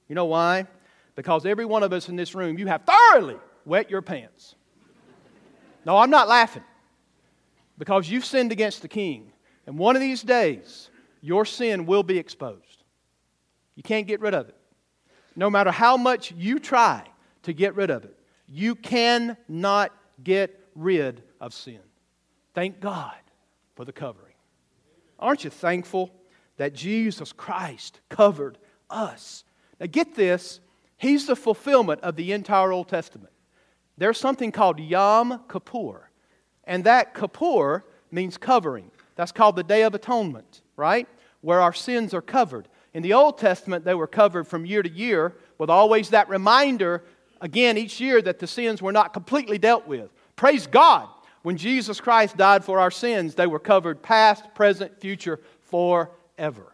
You 0.08 0.14
know 0.14 0.26
why? 0.26 0.66
Because 1.14 1.46
every 1.46 1.64
one 1.64 1.82
of 1.82 1.92
us 1.92 2.08
in 2.08 2.16
this 2.16 2.34
room, 2.34 2.58
you 2.58 2.66
have 2.68 2.82
thoroughly 2.84 3.36
wet 3.64 3.90
your 3.90 4.02
pants. 4.02 4.54
No, 5.84 5.96
I'm 5.96 6.10
not 6.10 6.28
laughing. 6.28 6.64
Because 7.78 8.08
you've 8.08 8.24
sinned 8.24 8.52
against 8.52 8.82
the 8.82 8.88
king. 8.88 9.32
And 9.66 9.78
one 9.78 9.96
of 9.96 10.02
these 10.02 10.22
days, 10.22 10.90
your 11.20 11.44
sin 11.44 11.86
will 11.86 12.02
be 12.02 12.18
exposed. 12.18 12.84
You 13.74 13.82
can't 13.82 14.06
get 14.06 14.20
rid 14.20 14.34
of 14.34 14.48
it. 14.48 14.56
No 15.34 15.50
matter 15.50 15.70
how 15.70 15.96
much 15.96 16.32
you 16.32 16.58
try 16.58 17.04
to 17.42 17.52
get 17.52 17.74
rid 17.74 17.90
of 17.90 18.04
it, 18.04 18.16
you 18.52 18.74
cannot 18.74 19.92
get 20.22 20.60
rid 20.74 21.22
of 21.40 21.54
sin. 21.54 21.80
Thank 22.54 22.80
God 22.80 23.16
for 23.74 23.86
the 23.86 23.92
covering. 23.92 24.34
Aren't 25.18 25.44
you 25.44 25.50
thankful 25.50 26.12
that 26.58 26.74
Jesus 26.74 27.32
Christ 27.32 28.00
covered 28.10 28.58
us? 28.90 29.44
Now, 29.80 29.86
get 29.86 30.14
this 30.14 30.60
He's 30.98 31.26
the 31.26 31.34
fulfillment 31.34 32.00
of 32.02 32.14
the 32.14 32.30
entire 32.30 32.70
Old 32.70 32.86
Testament. 32.86 33.32
There's 33.98 34.18
something 34.18 34.52
called 34.52 34.78
Yom 34.78 35.42
Kippur, 35.50 36.10
and 36.62 36.84
that 36.84 37.12
Kippur 37.12 37.84
means 38.12 38.38
covering. 38.38 38.90
That's 39.16 39.32
called 39.32 39.56
the 39.56 39.64
Day 39.64 39.82
of 39.82 39.94
Atonement, 39.94 40.62
right? 40.76 41.08
Where 41.40 41.60
our 41.60 41.72
sins 41.72 42.14
are 42.14 42.22
covered. 42.22 42.68
In 42.94 43.02
the 43.02 43.14
Old 43.14 43.38
Testament, 43.38 43.84
they 43.84 43.94
were 43.94 44.06
covered 44.06 44.46
from 44.46 44.64
year 44.64 44.82
to 44.82 44.88
year 44.88 45.34
with 45.58 45.70
always 45.70 46.10
that 46.10 46.28
reminder, 46.28 47.02
again, 47.42 47.76
each 47.76 48.00
year 48.00 48.22
that 48.22 48.38
the 48.38 48.46
sins 48.46 48.80
were 48.80 48.92
not 48.92 49.12
completely 49.12 49.58
dealt 49.58 49.86
with. 49.86 50.10
Praise 50.34 50.66
God 50.66 51.08
when 51.42 51.56
Jesus 51.56 52.00
Christ 52.00 52.36
died 52.36 52.64
for 52.64 52.78
our 52.78 52.90
sins, 52.90 53.34
they 53.34 53.46
were 53.46 53.58
covered 53.58 54.02
past, 54.02 54.54
present, 54.54 54.98
future, 55.00 55.40
forever. 55.60 56.72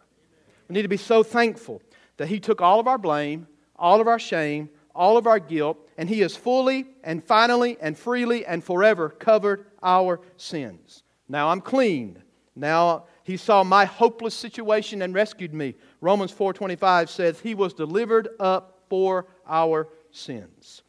We 0.69 0.75
need 0.75 0.83
to 0.83 0.89
be 0.89 0.99
so 0.99 1.23
thankful 1.23 1.83
that 2.19 2.29
He 2.29 2.39
took 2.39 2.61
all 2.61 2.79
of 2.79 2.87
our 2.87 2.99
blame, 2.99 3.47
all 3.77 4.01
of 4.01 4.07
our 4.07 4.19
shame, 4.19 4.69
all 4.95 5.17
of 5.17 5.27
our 5.27 5.39
guilt, 5.39 5.79
and 5.97 6.09
He 6.09 6.21
has 6.21 6.37
fully 6.37 6.87
and 7.03 7.25
finally 7.25 7.79
and 7.81 7.97
freely 7.97 8.45
and 8.45 8.63
forever 8.63 9.09
covered 9.09 9.67
our 9.83 10.21
sins. 10.37 11.03
Now 11.29 11.49
I'm 11.49 11.61
clean. 11.61 12.23
Now 12.55 13.05
he 13.23 13.37
saw 13.37 13.63
my 13.63 13.85
hopeless 13.85 14.35
situation 14.35 15.03
and 15.03 15.15
rescued 15.15 15.55
me. 15.55 15.75
Romans 16.01 16.33
4:25 16.33 17.09
says 17.09 17.39
he 17.39 17.55
was 17.55 17.73
delivered 17.73 18.29
up 18.41 18.81
for 18.89 19.27
our 19.47 19.89
sins. 20.11 20.83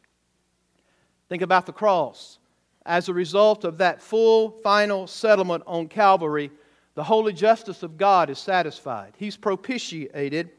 Think 1.28 1.42
about 1.42 1.66
the 1.66 1.72
cross 1.72 2.40
as 2.86 3.08
a 3.08 3.14
result 3.14 3.64
of 3.64 3.78
that 3.78 4.00
full, 4.00 4.50
final 4.50 5.06
settlement 5.06 5.62
on 5.66 5.88
Calvary, 5.88 6.50
the 6.94 7.04
holy 7.04 7.32
justice 7.32 7.82
of 7.82 7.96
God 7.96 8.30
is 8.30 8.38
satisfied. 8.38 9.14
He's 9.16 9.36
propitiated, 9.36 10.50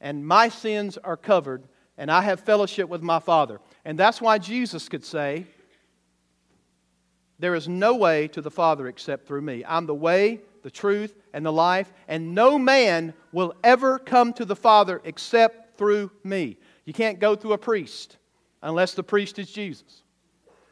and 0.00 0.26
my 0.26 0.48
sins 0.48 0.96
are 0.96 1.16
covered, 1.16 1.64
and 1.98 2.10
I 2.10 2.22
have 2.22 2.40
fellowship 2.40 2.88
with 2.88 3.02
my 3.02 3.18
Father. 3.18 3.60
And 3.84 3.98
that's 3.98 4.20
why 4.20 4.38
Jesus 4.38 4.88
could 4.88 5.04
say, 5.04 5.46
There 7.38 7.54
is 7.54 7.68
no 7.68 7.94
way 7.96 8.28
to 8.28 8.40
the 8.40 8.50
Father 8.50 8.86
except 8.86 9.26
through 9.26 9.42
me. 9.42 9.64
I'm 9.66 9.86
the 9.86 9.94
way, 9.94 10.40
the 10.62 10.70
truth, 10.70 11.14
and 11.32 11.44
the 11.44 11.52
life, 11.52 11.92
and 12.08 12.34
no 12.34 12.58
man 12.58 13.12
will 13.32 13.54
ever 13.64 13.98
come 13.98 14.32
to 14.34 14.44
the 14.44 14.56
Father 14.56 15.02
except 15.04 15.76
through 15.76 16.10
me. 16.24 16.56
You 16.86 16.94
can't 16.94 17.18
go 17.18 17.36
through 17.36 17.52
a 17.52 17.58
priest 17.58 18.16
unless 18.62 18.94
the 18.94 19.02
priest 19.02 19.38
is 19.38 19.50
Jesus. 19.50 20.02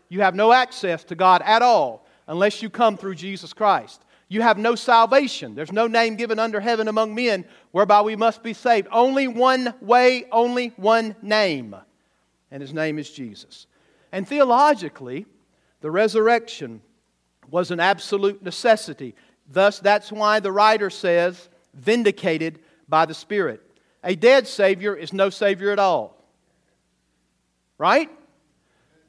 You 0.09 0.23
have 0.23 0.35
no 0.35 0.53
access 0.53 1.05
to 1.05 1.15
God 1.15 1.43
at 1.45 1.61
all 1.61 2.07
unless 2.27 2.63
you 2.63 2.71
come 2.71 2.97
through 2.97 3.17
Jesus 3.17 3.53
Christ. 3.53 4.03
You 4.29 4.41
have 4.41 4.57
no 4.57 4.75
salvation. 4.75 5.55
There's 5.55 5.73
no 5.73 5.87
name 5.87 6.17
given 6.17 6.39
under 6.39 6.61
heaven 6.61 6.89
among 6.89 7.15
men 7.15 7.45
whereby 7.73 8.01
we 8.01 8.17
must 8.17 8.43
be 8.43 8.55
saved. 8.55 8.89
Only 8.91 9.29
one 9.29 9.75
way, 9.81 10.25
only 10.33 10.69
one 10.77 11.15
name. 11.21 11.77
And 12.51 12.63
his 12.63 12.73
name 12.73 12.99
is 12.99 13.11
Jesus. 13.11 13.67
And 14.13 14.27
theologically, 14.27 15.27
the 15.81 15.91
resurrection 15.91 16.81
was 17.51 17.71
an 17.71 17.81
absolute 17.81 18.43
necessity. 18.43 19.15
Thus, 19.51 19.81
that's 19.81 20.11
why 20.11 20.41
the 20.41 20.53
writer 20.53 20.91
says, 20.91 21.49
vindicated 21.75 22.61
by 22.89 23.07
the 23.07 23.15
Spirit. 23.15 23.61
A 24.05 24.15
dead 24.15 24.47
Savior 24.47 24.95
is 24.95 25.13
no 25.13 25.31
Savior 25.31 25.71
at 25.71 25.79
all. 25.79 26.23
Right? 27.79 28.11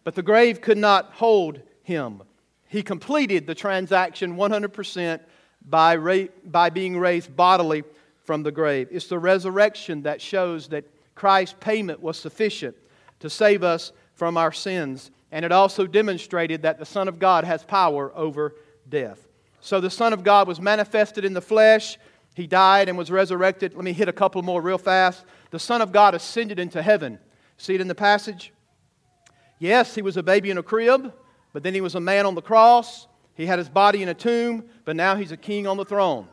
But 0.04 0.16
the 0.16 0.24
grave 0.24 0.62
could 0.62 0.78
not 0.78 1.12
hold 1.14 1.60
him. 1.84 2.24
He 2.68 2.82
completed 2.82 3.46
the 3.46 3.56
transaction 3.56 4.38
100% 4.38 5.20
by, 5.68 5.96
ra- 5.98 6.28
by 6.46 6.70
being 6.70 6.98
raised 6.98 7.36
bodily 7.36 7.84
from 8.24 8.44
the 8.44 8.52
grave. 8.52 8.88
It's 8.92 9.08
the 9.08 9.20
resurrection 9.20 10.04
that 10.04 10.22
shows 10.22 10.70
that 10.70 10.86
Christ's 11.14 11.56
payment 11.60 12.02
was 12.02 12.18
sufficient 12.18 12.76
to 13.20 13.30
save 13.30 13.64
us 13.64 13.92
from 14.14 14.38
our 14.38 14.52
sins. 14.52 15.12
And 15.32 15.46
it 15.46 15.52
also 15.52 15.86
demonstrated 15.86 16.62
that 16.62 16.80
the 16.80 16.86
Son 16.86 17.08
of 17.08 17.20
God 17.20 17.44
has 17.44 17.64
power 17.64 18.12
over 18.16 18.56
death. 18.90 19.28
So 19.60 19.80
the 19.80 19.90
Son 19.90 20.14
of 20.14 20.24
God 20.24 20.48
was 20.48 20.62
manifested 20.62 21.26
in 21.26 21.34
the 21.34 21.42
flesh. 21.42 21.98
He 22.36 22.48
died 22.48 22.90
and 22.90 22.98
was 22.98 23.10
resurrected. 23.10 23.74
Let 23.74 23.86
me 23.86 23.94
hit 23.94 24.10
a 24.10 24.14
couple 24.14 24.44
more 24.44 24.62
real 24.62 24.78
fast. 24.78 25.26
The 25.52 25.60
Son 25.60 25.82
of 25.82 25.94
God 25.94 26.14
ascended 26.14 26.60
into 26.60 26.82
heaven. 26.82 27.18
See 27.58 27.74
it 27.74 27.82
in 27.82 27.88
the 27.88 27.96
passage? 27.96 28.52
Yes, 29.58 29.96
he 29.96 30.02
was 30.02 30.18
a 30.18 30.24
baby 30.24 30.52
in 30.52 30.58
a 30.58 30.64
crib, 30.64 31.14
but 31.54 31.64
then 31.64 31.74
he 31.74 31.80
was 31.80 31.96
a 31.96 32.00
man 32.02 32.26
on 32.26 32.36
the 32.36 32.42
cross. 32.42 33.08
He 33.36 33.46
had 33.46 33.58
his 33.58 33.70
body 33.70 34.04
in 34.04 34.10
a 34.10 34.14
tomb, 34.14 34.66
but 34.84 34.98
now 34.98 35.16
he's 35.16 35.32
a 35.32 35.38
king 35.38 35.66
on 35.66 35.78
the 35.78 35.86
throne. 35.86 36.28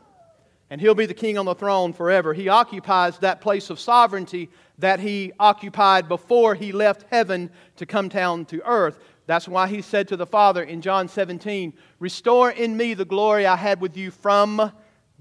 And 0.69 0.81
he'll 0.81 0.93
be 0.93 1.05
the 1.05 1.13
king 1.13 1.37
on 1.37 1.45
the 1.45 1.55
throne 1.55 1.93
forever. 1.93 2.33
He 2.33 2.49
occupies 2.49 3.17
that 3.19 3.39
place 3.39 3.69
of 3.69 3.79
sovereignty 3.79 4.49
that 4.79 4.99
he 4.99 5.31
occupied 5.39 6.09
before 6.09 6.53
he 6.53 6.73
left 6.73 7.05
heaven 7.11 7.49
to 7.77 7.85
come 7.85 8.09
down 8.09 8.43
to 8.45 8.61
earth. 8.65 8.99
That's 9.25 9.47
why 9.47 9.67
he 9.67 9.81
said 9.81 10.09
to 10.09 10.17
the 10.17 10.25
Father 10.25 10.63
in 10.63 10.81
John 10.81 11.07
17, 11.07 11.73
Restore 11.99 12.51
in 12.51 12.75
me 12.75 12.93
the 12.93 13.05
glory 13.05 13.45
I 13.45 13.55
had 13.55 13.79
with 13.79 13.95
you 13.95 14.11
from 14.11 14.73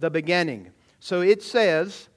the 0.02 0.10
beginning. 0.10 0.68
So 0.98 1.22
it 1.22 1.42
says 1.42 2.08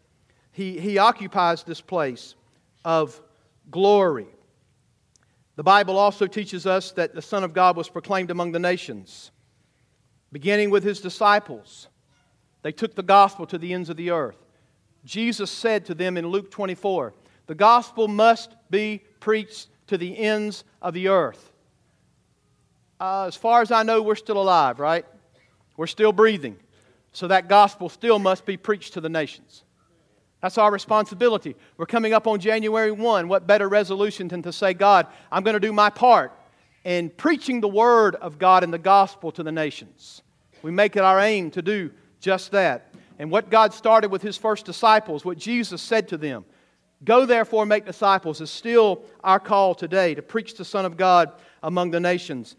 he, 0.51 0.79
he 0.79 0.97
occupies 0.97 1.63
this 1.63 1.81
place 1.81 2.35
of 2.83 3.21
glory. 3.69 4.27
The 5.55 5.63
Bible 5.63 5.97
also 5.97 6.25
teaches 6.27 6.65
us 6.65 6.91
that 6.93 7.13
the 7.13 7.21
Son 7.21 7.43
of 7.43 7.53
God 7.53 7.77
was 7.77 7.87
proclaimed 7.87 8.31
among 8.31 8.51
the 8.51 8.59
nations, 8.59 9.31
beginning 10.31 10.71
with 10.71 10.83
his 10.83 10.99
disciples. 10.99 11.87
They 12.63 12.71
took 12.71 12.95
the 12.95 13.03
gospel 13.03 13.45
to 13.45 13.57
the 13.59 13.71
ends 13.71 13.89
of 13.89 13.97
the 13.97 14.09
earth. 14.09 14.43
Jesus 15.05 15.51
said 15.51 15.85
to 15.85 15.93
them 15.93 16.17
in 16.17 16.27
Luke 16.27 16.49
24, 16.49 17.13
The 17.45 17.55
gospel 17.55 18.07
must 18.07 18.55
be 18.71 19.03
preached 19.19 19.67
to 19.87 19.97
the 19.99 20.17
ends 20.17 20.63
of 20.81 20.95
the 20.95 21.09
earth. 21.09 21.51
Uh, 22.99 23.25
as 23.27 23.35
far 23.35 23.61
as 23.61 23.71
I 23.71 23.83
know, 23.83 24.01
we're 24.01 24.15
still 24.15 24.41
alive, 24.41 24.79
right? 24.79 25.05
We're 25.77 25.85
still 25.85 26.11
breathing. 26.11 26.57
So 27.15 27.29
that 27.29 27.47
gospel 27.47 27.87
still 27.87 28.19
must 28.19 28.45
be 28.45 28.57
preached 28.57 28.91
to 28.93 29.01
the 29.01 29.07
nations. 29.07 29.63
That's 30.41 30.57
our 30.57 30.69
responsibility. 30.69 31.55
We're 31.77 31.85
coming 31.85 32.11
up 32.11 32.27
on 32.27 32.41
January 32.41 32.91
1. 32.91 33.29
What 33.29 33.47
better 33.47 33.69
resolution 33.69 34.27
than 34.27 34.41
to 34.41 34.51
say, 34.51 34.73
God, 34.73 35.07
I'm 35.31 35.41
going 35.41 35.53
to 35.53 35.61
do 35.61 35.71
my 35.71 35.89
part 35.89 36.33
in 36.83 37.09
preaching 37.09 37.61
the 37.61 37.69
word 37.69 38.15
of 38.15 38.37
God 38.37 38.65
and 38.65 38.73
the 38.73 38.77
gospel 38.77 39.31
to 39.31 39.43
the 39.43 39.51
nations? 39.53 40.23
We 40.61 40.71
make 40.71 40.97
it 40.97 41.03
our 41.03 41.21
aim 41.21 41.51
to 41.51 41.61
do 41.61 41.89
just 42.19 42.51
that. 42.51 42.93
And 43.17 43.31
what 43.31 43.49
God 43.49 43.73
started 43.73 44.11
with 44.11 44.21
his 44.21 44.35
first 44.35 44.65
disciples, 44.65 45.23
what 45.23 45.37
Jesus 45.37 45.81
said 45.81 46.09
to 46.09 46.17
them, 46.17 46.43
Go 47.05 47.25
therefore 47.25 47.65
make 47.65 47.85
disciples, 47.85 48.41
is 48.41 48.51
still 48.51 49.05
our 49.23 49.39
call 49.39 49.73
today 49.73 50.15
to 50.15 50.21
preach 50.21 50.55
the 50.55 50.65
Son 50.65 50.83
of 50.83 50.97
God 50.97 51.31
among 51.63 51.91
the 51.91 51.99
nations. 52.01 52.57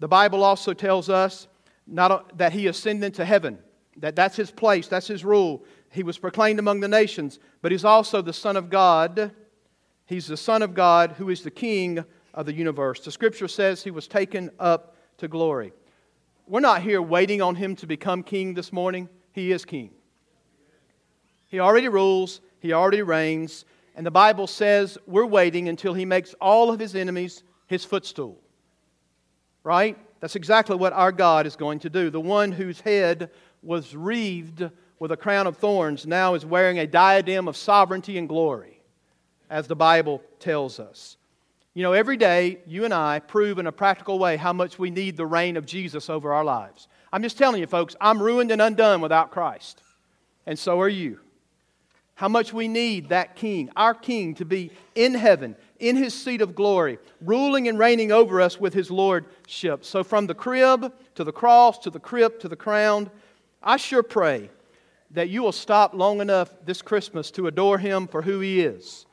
The 0.00 0.08
Bible 0.08 0.44
also 0.44 0.72
tells 0.72 1.10
us 1.10 1.46
not 1.86 2.38
that 2.38 2.54
he 2.54 2.68
ascended 2.68 3.12
to 3.14 3.26
heaven, 3.26 3.58
that 3.98 4.16
that's 4.16 4.36
his 4.36 4.50
place, 4.50 4.88
that's 4.88 5.06
his 5.06 5.24
rule. 5.24 5.64
He 5.90 6.02
was 6.02 6.18
proclaimed 6.18 6.58
among 6.58 6.80
the 6.80 6.88
nations, 6.88 7.38
but 7.62 7.72
he's 7.72 7.84
also 7.84 8.22
the 8.22 8.32
Son 8.32 8.56
of 8.56 8.70
God. 8.70 9.32
He's 10.06 10.26
the 10.26 10.36
Son 10.36 10.62
of 10.62 10.74
God 10.74 11.12
who 11.12 11.30
is 11.30 11.42
the 11.42 11.50
King 11.50 12.04
of 12.34 12.46
the 12.46 12.52
universe. 12.52 13.00
The 13.00 13.10
scripture 13.10 13.48
says 13.48 13.82
he 13.82 13.90
was 13.90 14.06
taken 14.06 14.50
up 14.58 14.96
to 15.18 15.28
glory. 15.28 15.72
We're 16.46 16.60
not 16.60 16.82
here 16.82 17.02
waiting 17.02 17.42
on 17.42 17.54
him 17.54 17.76
to 17.76 17.86
become 17.86 18.22
king 18.22 18.54
this 18.54 18.72
morning. 18.72 19.08
He 19.32 19.52
is 19.52 19.64
king. 19.64 19.90
He 21.48 21.60
already 21.60 21.88
rules, 21.88 22.40
he 22.60 22.72
already 22.72 23.02
reigns, 23.02 23.64
and 23.96 24.06
the 24.06 24.10
Bible 24.10 24.46
says 24.46 24.96
we're 25.06 25.26
waiting 25.26 25.68
until 25.68 25.94
he 25.94 26.04
makes 26.04 26.34
all 26.40 26.70
of 26.70 26.78
his 26.78 26.94
enemies 26.94 27.42
his 27.66 27.84
footstool. 27.84 28.38
Right? 29.64 29.98
That's 30.20 30.36
exactly 30.36 30.76
what 30.76 30.92
our 30.92 31.12
God 31.12 31.46
is 31.46 31.56
going 31.56 31.80
to 31.80 31.90
do. 31.90 32.10
The 32.10 32.20
one 32.20 32.52
whose 32.52 32.80
head 32.80 33.30
was 33.62 33.94
wreathed 33.94 34.70
with 34.98 35.12
a 35.12 35.16
crown 35.16 35.46
of 35.46 35.56
thorns 35.56 36.06
now 36.06 36.34
is 36.34 36.44
wearing 36.44 36.78
a 36.78 36.86
diadem 36.86 37.48
of 37.48 37.56
sovereignty 37.56 38.18
and 38.18 38.28
glory, 38.28 38.80
as 39.48 39.66
the 39.66 39.76
Bible 39.76 40.22
tells 40.40 40.80
us. 40.80 41.16
You 41.74 41.82
know, 41.82 41.92
every 41.92 42.16
day 42.16 42.58
you 42.66 42.84
and 42.84 42.92
I 42.92 43.20
prove 43.20 43.58
in 43.58 43.66
a 43.66 43.72
practical 43.72 44.18
way 44.18 44.36
how 44.36 44.52
much 44.52 44.78
we 44.78 44.90
need 44.90 45.16
the 45.16 45.26
reign 45.26 45.56
of 45.56 45.66
Jesus 45.66 46.10
over 46.10 46.32
our 46.32 46.44
lives. 46.44 46.88
I'm 47.12 47.22
just 47.22 47.38
telling 47.38 47.60
you, 47.60 47.66
folks, 47.66 47.94
I'm 48.00 48.20
ruined 48.20 48.50
and 48.50 48.60
undone 48.60 49.00
without 49.00 49.30
Christ. 49.30 49.82
And 50.46 50.58
so 50.58 50.80
are 50.80 50.88
you. 50.88 51.20
How 52.14 52.28
much 52.28 52.52
we 52.52 52.66
need 52.66 53.10
that 53.10 53.36
King, 53.36 53.70
our 53.76 53.94
King, 53.94 54.34
to 54.36 54.44
be 54.44 54.72
in 54.96 55.14
heaven, 55.14 55.54
in 55.78 55.94
his 55.94 56.12
seat 56.14 56.40
of 56.40 56.56
glory, 56.56 56.98
ruling 57.20 57.68
and 57.68 57.78
reigning 57.78 58.10
over 58.10 58.40
us 58.40 58.58
with 58.58 58.74
his 58.74 58.90
lordship. 58.90 59.84
So, 59.84 60.02
from 60.02 60.26
the 60.26 60.34
crib 60.34 60.92
to 61.14 61.22
the 61.22 61.30
cross 61.30 61.78
to 61.78 61.90
the 61.90 62.00
crypt 62.00 62.42
to 62.42 62.48
the 62.48 62.56
crown, 62.56 63.08
I 63.62 63.76
sure 63.76 64.02
pray 64.02 64.50
that 65.10 65.28
you 65.28 65.42
will 65.42 65.52
stop 65.52 65.94
long 65.94 66.20
enough 66.20 66.50
this 66.64 66.82
Christmas 66.82 67.30
to 67.32 67.46
adore 67.46 67.78
him 67.78 68.06
for 68.06 68.22
who 68.22 68.40
he 68.40 68.60
is. 68.60 69.06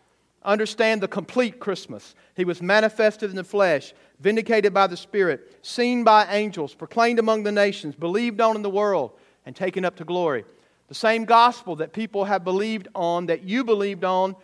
Understand 0.44 1.02
the 1.02 1.08
complete 1.08 1.60
Christmas. 1.60 2.14
He 2.36 2.46
was 2.46 2.62
manifested 2.62 3.32
in 3.32 3.36
the 3.36 3.44
flesh, 3.44 3.94
vindicated 4.20 4.74
by 4.74 4.88
the 4.88 4.98
Spirit, 4.98 5.58
seen 5.64 6.04
by 6.04 6.28
angels, 6.30 6.76
proclaimed 6.76 7.18
among 7.18 7.44
the 7.44 7.52
nations, 7.52 7.96
believed 7.96 8.40
on 8.42 8.56
in 8.56 8.62
the 8.62 8.70
world, 8.70 9.14
and 9.46 9.56
taken 9.56 9.84
up 9.84 9.96
to 9.96 10.04
glory. 10.04 10.46
The 10.88 10.96
same 10.96 11.26
gospel 11.26 11.78
that 11.78 11.94
people 11.94 12.26
have 12.26 12.44
believed 12.44 12.88
on, 12.94 13.26
that 13.26 13.44
you 13.44 13.64
believed 13.64 14.04
on, 14.04 14.36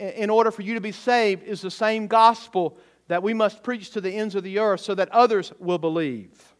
in 0.00 0.30
order 0.30 0.50
for 0.50 0.62
you 0.62 0.74
to 0.74 0.80
be 0.80 0.92
saved, 0.92 1.44
is 1.44 1.60
the 1.60 1.70
same 1.70 2.08
gospel 2.08 2.76
that 3.06 3.22
we 3.22 3.32
must 3.32 3.62
preach 3.62 3.90
to 3.90 4.00
the 4.00 4.10
ends 4.10 4.34
of 4.34 4.42
the 4.42 4.58
earth 4.58 4.80
so 4.80 4.94
that 4.94 5.08
others 5.10 5.52
will 5.60 5.78
believe. 5.78 6.54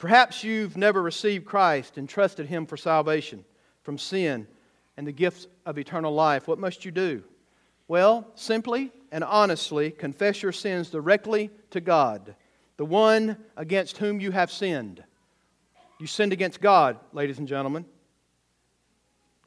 Perhaps 0.00 0.42
you've 0.42 0.78
never 0.78 1.02
received 1.02 1.44
Christ 1.44 1.98
and 1.98 2.08
trusted 2.08 2.46
Him 2.46 2.64
for 2.64 2.78
salvation 2.78 3.44
from 3.82 3.98
sin 3.98 4.46
and 4.96 5.06
the 5.06 5.12
gifts 5.12 5.46
of 5.66 5.76
eternal 5.76 6.14
life. 6.14 6.48
What 6.48 6.58
must 6.58 6.86
you 6.86 6.90
do? 6.90 7.22
Well, 7.86 8.26
simply 8.34 8.92
and 9.12 9.22
honestly 9.22 9.90
confess 9.90 10.42
your 10.42 10.52
sins 10.52 10.88
directly 10.88 11.50
to 11.72 11.82
God, 11.82 12.34
the 12.78 12.84
one 12.86 13.36
against 13.58 13.98
whom 13.98 14.20
you 14.20 14.30
have 14.30 14.50
sinned. 14.50 15.04
You 15.98 16.06
sinned 16.06 16.32
against 16.32 16.62
God, 16.62 16.98
ladies 17.12 17.38
and 17.38 17.46
gentlemen. 17.46 17.84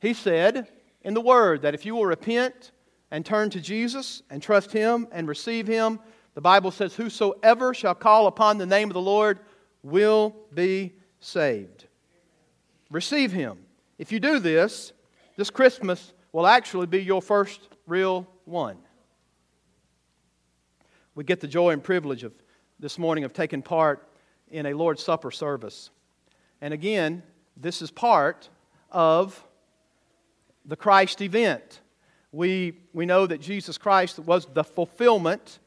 He 0.01 0.13
said 0.13 0.67
in 1.01 1.15
the 1.15 1.21
Word 1.21 1.63
that 1.63 1.73
if 1.73 1.83
you 1.83 1.95
will 1.95 2.05
repent 2.05 2.73
and 3.09 3.25
turn 3.25 3.49
to 3.49 3.59
Jesus 3.59 4.21
and 4.29 4.39
trust 4.39 4.71
Him 4.71 5.07
and 5.11 5.27
receive 5.27 5.65
Him, 5.65 5.99
the 6.35 6.41
Bible 6.41 6.69
says, 6.69 6.93
Whosoever 6.93 7.73
shall 7.73 7.95
call 7.95 8.27
upon 8.27 8.59
the 8.59 8.67
name 8.67 8.91
of 8.91 8.93
the 8.93 9.01
Lord 9.01 9.39
will 9.83 10.35
be 10.53 10.93
saved. 11.19 11.85
Receive 12.89 13.31
Him. 13.31 13.57
If 13.97 14.11
you 14.11 14.19
do 14.19 14.39
this, 14.39 14.93
this 15.35 15.49
Christmas 15.49 16.13
will 16.31 16.47
actually 16.47 16.87
be 16.87 17.03
your 17.03 17.21
first 17.21 17.61
real 17.85 18.27
one. 18.45 18.77
We 21.15 21.23
get 21.23 21.41
the 21.41 21.47
joy 21.47 21.71
and 21.71 21.83
privilege 21.83 22.23
of 22.23 22.33
this 22.79 22.97
morning 22.97 23.23
of 23.23 23.33
taking 23.33 23.61
part 23.61 24.07
in 24.49 24.65
a 24.65 24.73
Lord's 24.73 25.03
Supper 25.03 25.31
service. 25.31 25.89
And 26.61 26.73
again, 26.73 27.23
this 27.55 27.81
is 27.81 27.91
part 27.91 28.49
of 28.91 29.43
the 30.65 30.75
Christ 30.75 31.21
event. 31.21 31.81
We, 32.31 32.73
we 32.93 33.05
know 33.05 33.27
that 33.27 33.41
Jesus 33.41 33.77
Christ 33.77 34.17
was 34.19 34.47
the 34.53 34.63
fulfillment 34.63 35.59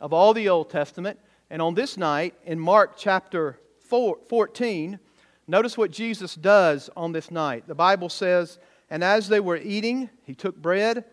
of 0.00 0.12
all 0.12 0.32
the 0.32 0.48
Old 0.48 0.70
Testament. 0.70 1.18
And 1.50 1.60
on 1.60 1.74
this 1.74 1.96
night, 1.96 2.34
in 2.44 2.58
Mark 2.58 2.94
chapter 2.96 3.58
4, 3.94 4.18
14, 4.28 4.98
notice 5.46 5.78
what 5.78 5.92
Jesus 5.92 6.34
does 6.34 6.90
on 6.96 7.12
this 7.12 7.30
night. 7.30 7.68
The 7.68 7.76
Bible 7.76 8.08
says, 8.08 8.58
And 8.90 9.04
as 9.04 9.28
they 9.28 9.38
were 9.38 9.56
eating, 9.56 10.10
he 10.24 10.34
took 10.34 10.56
bread, 10.56 11.04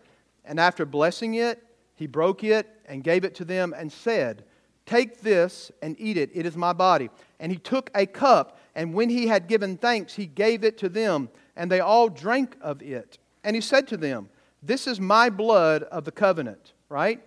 and 0.44 0.58
after 0.58 0.84
blessing 0.84 1.34
it, 1.34 1.62
he 1.94 2.08
broke 2.08 2.42
it 2.42 2.68
and 2.86 3.04
gave 3.04 3.22
it 3.22 3.36
to 3.36 3.44
them 3.44 3.72
and 3.72 3.92
said, 3.92 4.42
Take 4.84 5.20
this 5.20 5.70
and 5.80 5.94
eat 5.96 6.16
it. 6.16 6.30
It 6.34 6.44
is 6.44 6.56
my 6.56 6.72
body. 6.72 7.08
And 7.38 7.52
he 7.52 7.58
took 7.58 7.88
a 7.94 8.04
cup, 8.04 8.58
and 8.74 8.92
when 8.92 9.10
he 9.10 9.28
had 9.28 9.46
given 9.46 9.76
thanks, 9.76 10.14
he 10.14 10.26
gave 10.26 10.64
it 10.64 10.76
to 10.78 10.88
them, 10.88 11.28
and 11.54 11.70
they 11.70 11.78
all 11.78 12.08
drank 12.08 12.56
of 12.60 12.82
it. 12.82 13.16
And 13.44 13.54
he 13.54 13.62
said 13.62 13.86
to 13.88 13.96
them, 13.96 14.28
This 14.60 14.88
is 14.88 14.98
my 14.98 15.30
blood 15.30 15.84
of 15.84 16.02
the 16.02 16.10
covenant, 16.10 16.72
right? 16.88 17.22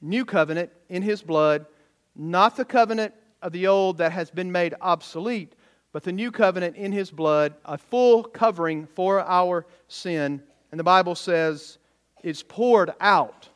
New 0.00 0.24
covenant 0.24 0.70
in 0.88 1.02
his 1.02 1.20
blood, 1.20 1.66
not 2.14 2.56
the 2.56 2.64
covenant 2.64 3.12
of 3.44 3.52
the 3.52 3.66
old 3.66 3.98
that 3.98 4.10
has 4.10 4.30
been 4.30 4.50
made 4.50 4.74
obsolete, 4.80 5.52
but 5.92 6.02
the 6.02 6.10
new 6.10 6.32
covenant 6.32 6.76
in 6.76 6.90
his 6.90 7.10
blood, 7.10 7.54
a 7.66 7.76
full 7.76 8.24
covering 8.24 8.86
for 8.86 9.20
our 9.20 9.66
sin. 9.86 10.42
And 10.72 10.80
the 10.80 10.84
Bible 10.84 11.14
says 11.14 11.78
it's 12.22 12.42
poured 12.42 12.94
out 13.00 13.48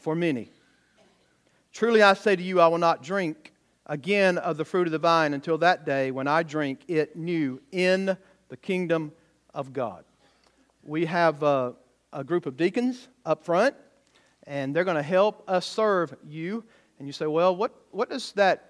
for 0.00 0.16
many. 0.16 0.50
Truly 1.72 2.02
I 2.02 2.14
say 2.14 2.34
to 2.34 2.42
you, 2.42 2.60
I 2.60 2.66
will 2.66 2.78
not 2.78 3.04
drink 3.04 3.52
again 3.86 4.38
of 4.38 4.56
the 4.56 4.64
fruit 4.64 4.88
of 4.88 4.92
the 4.92 4.98
vine 4.98 5.32
until 5.32 5.56
that 5.58 5.86
day 5.86 6.10
when 6.10 6.26
I 6.26 6.42
drink 6.42 6.80
it 6.88 7.16
new 7.16 7.62
in 7.70 8.18
the 8.48 8.56
kingdom 8.56 9.12
of 9.54 9.72
God. 9.72 10.04
We 10.82 11.06
have 11.06 11.44
a, 11.44 11.74
a 12.12 12.24
group 12.24 12.46
of 12.46 12.56
deacons 12.56 13.06
up 13.24 13.44
front, 13.44 13.76
and 14.48 14.74
they're 14.74 14.84
going 14.84 14.96
to 14.96 15.02
help 15.02 15.48
us 15.48 15.64
serve 15.64 16.12
you. 16.26 16.64
And 16.98 17.06
you 17.06 17.12
say, 17.12 17.26
well, 17.26 17.54
what, 17.54 17.72
what 17.92 18.10
does 18.10 18.32
that 18.32 18.67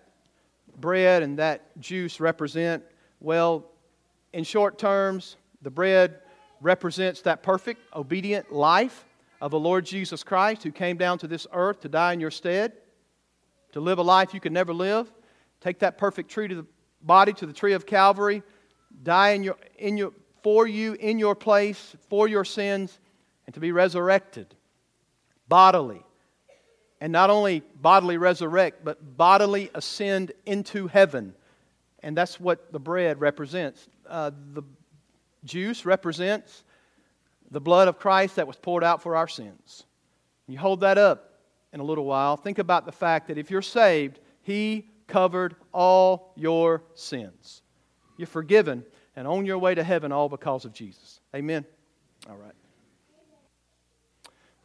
bread 0.80 1.22
and 1.22 1.38
that 1.38 1.78
juice 1.80 2.20
represent? 2.20 2.82
Well, 3.20 3.64
in 4.32 4.44
short 4.44 4.78
terms, 4.78 5.36
the 5.62 5.70
bread 5.70 6.20
represents 6.60 7.22
that 7.22 7.42
perfect, 7.42 7.80
obedient 7.94 8.52
life 8.52 9.04
of 9.40 9.50
the 9.50 9.58
Lord 9.58 9.84
Jesus 9.84 10.22
Christ 10.22 10.62
who 10.62 10.72
came 10.72 10.96
down 10.96 11.18
to 11.18 11.26
this 11.26 11.46
earth 11.52 11.80
to 11.80 11.88
die 11.88 12.12
in 12.12 12.20
your 12.20 12.30
stead, 12.30 12.72
to 13.72 13.80
live 13.80 13.98
a 13.98 14.02
life 14.02 14.34
you 14.34 14.40
could 14.40 14.52
never 14.52 14.74
live. 14.74 15.12
Take 15.60 15.80
that 15.80 15.98
perfect 15.98 16.30
tree 16.30 16.48
to 16.48 16.54
the 16.54 16.66
body 17.02 17.32
to 17.34 17.46
the 17.46 17.52
tree 17.52 17.72
of 17.74 17.86
Calvary, 17.86 18.42
die 19.02 19.30
in 19.30 19.42
your, 19.42 19.56
in 19.76 19.96
your, 19.96 20.12
for 20.42 20.66
you 20.66 20.94
in 20.94 21.18
your 21.18 21.34
place, 21.34 21.94
for 22.08 22.28
your 22.28 22.44
sins, 22.44 22.98
and 23.46 23.54
to 23.54 23.60
be 23.60 23.72
resurrected 23.72 24.54
bodily 25.48 26.02
and 27.00 27.12
not 27.12 27.30
only 27.30 27.62
bodily 27.80 28.16
resurrect, 28.16 28.84
but 28.84 29.16
bodily 29.16 29.70
ascend 29.74 30.32
into 30.46 30.86
heaven. 30.88 31.34
And 32.02 32.16
that's 32.16 32.38
what 32.40 32.72
the 32.72 32.80
bread 32.80 33.20
represents. 33.20 33.88
Uh, 34.08 34.30
the 34.52 34.62
juice 35.44 35.84
represents 35.84 36.64
the 37.50 37.60
blood 37.60 37.88
of 37.88 37.98
Christ 37.98 38.36
that 38.36 38.46
was 38.46 38.56
poured 38.56 38.84
out 38.84 39.02
for 39.02 39.16
our 39.16 39.28
sins. 39.28 39.84
You 40.46 40.58
hold 40.58 40.80
that 40.80 40.98
up 40.98 41.32
in 41.72 41.80
a 41.80 41.84
little 41.84 42.04
while. 42.04 42.36
Think 42.36 42.58
about 42.58 42.86
the 42.86 42.92
fact 42.92 43.28
that 43.28 43.38
if 43.38 43.50
you're 43.50 43.62
saved, 43.62 44.20
He 44.42 44.88
covered 45.06 45.56
all 45.72 46.32
your 46.36 46.82
sins. 46.94 47.62
You're 48.16 48.26
forgiven. 48.26 48.84
and 49.16 49.26
on 49.26 49.44
your 49.44 49.58
way 49.58 49.74
to 49.74 49.82
heaven 49.82 50.12
all 50.12 50.28
because 50.28 50.64
of 50.64 50.72
Jesus. 50.72 51.20
Amen. 51.34 51.64
All 52.30 52.36
right. 52.36 52.54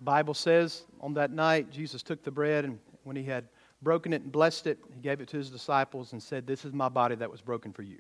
Bible 0.04 0.34
says 0.34 0.84
on 1.00 1.14
that 1.16 1.32
night, 1.32 1.72
Jesus 1.72 2.04
took 2.04 2.24
the 2.24 2.32
bread, 2.32 2.66
and 2.66 2.80
when 3.04 3.16
he 3.16 3.24
had 3.24 3.48
broken 3.82 4.14
it 4.14 4.22
and 4.22 4.32
blessed 4.32 4.68
it, 4.68 4.80
he 4.94 5.00
gave 5.00 5.22
it 5.22 5.28
to 5.30 5.38
his 5.38 5.50
disciples 5.50 6.12
and 6.12 6.22
said, 6.22 6.46
This 6.46 6.66
is 6.66 6.74
my 6.74 6.90
body 6.90 7.16
that 7.16 7.32
was 7.32 7.42
broken 7.42 7.72
for 7.74 7.84
you. 7.84 8.00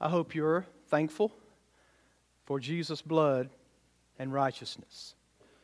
I 0.00 0.08
hope 0.08 0.34
you're 0.34 0.66
thankful 0.88 1.32
for 2.44 2.60
Jesus' 2.60 3.02
blood 3.02 3.48
and 4.18 4.32
righteousness. 4.32 5.14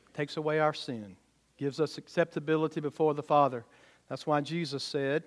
It 0.09 0.17
takes 0.17 0.37
away 0.37 0.59
our 0.59 0.75
sin, 0.75 1.17
gives 1.59 1.81
us 1.81 1.99
acceptability 1.99 2.81
before 2.81 3.15
the 3.15 3.23
Father. 3.23 3.65
That's 4.09 4.27
why 4.27 4.41
Jesus 4.41 4.83
said, 4.83 5.25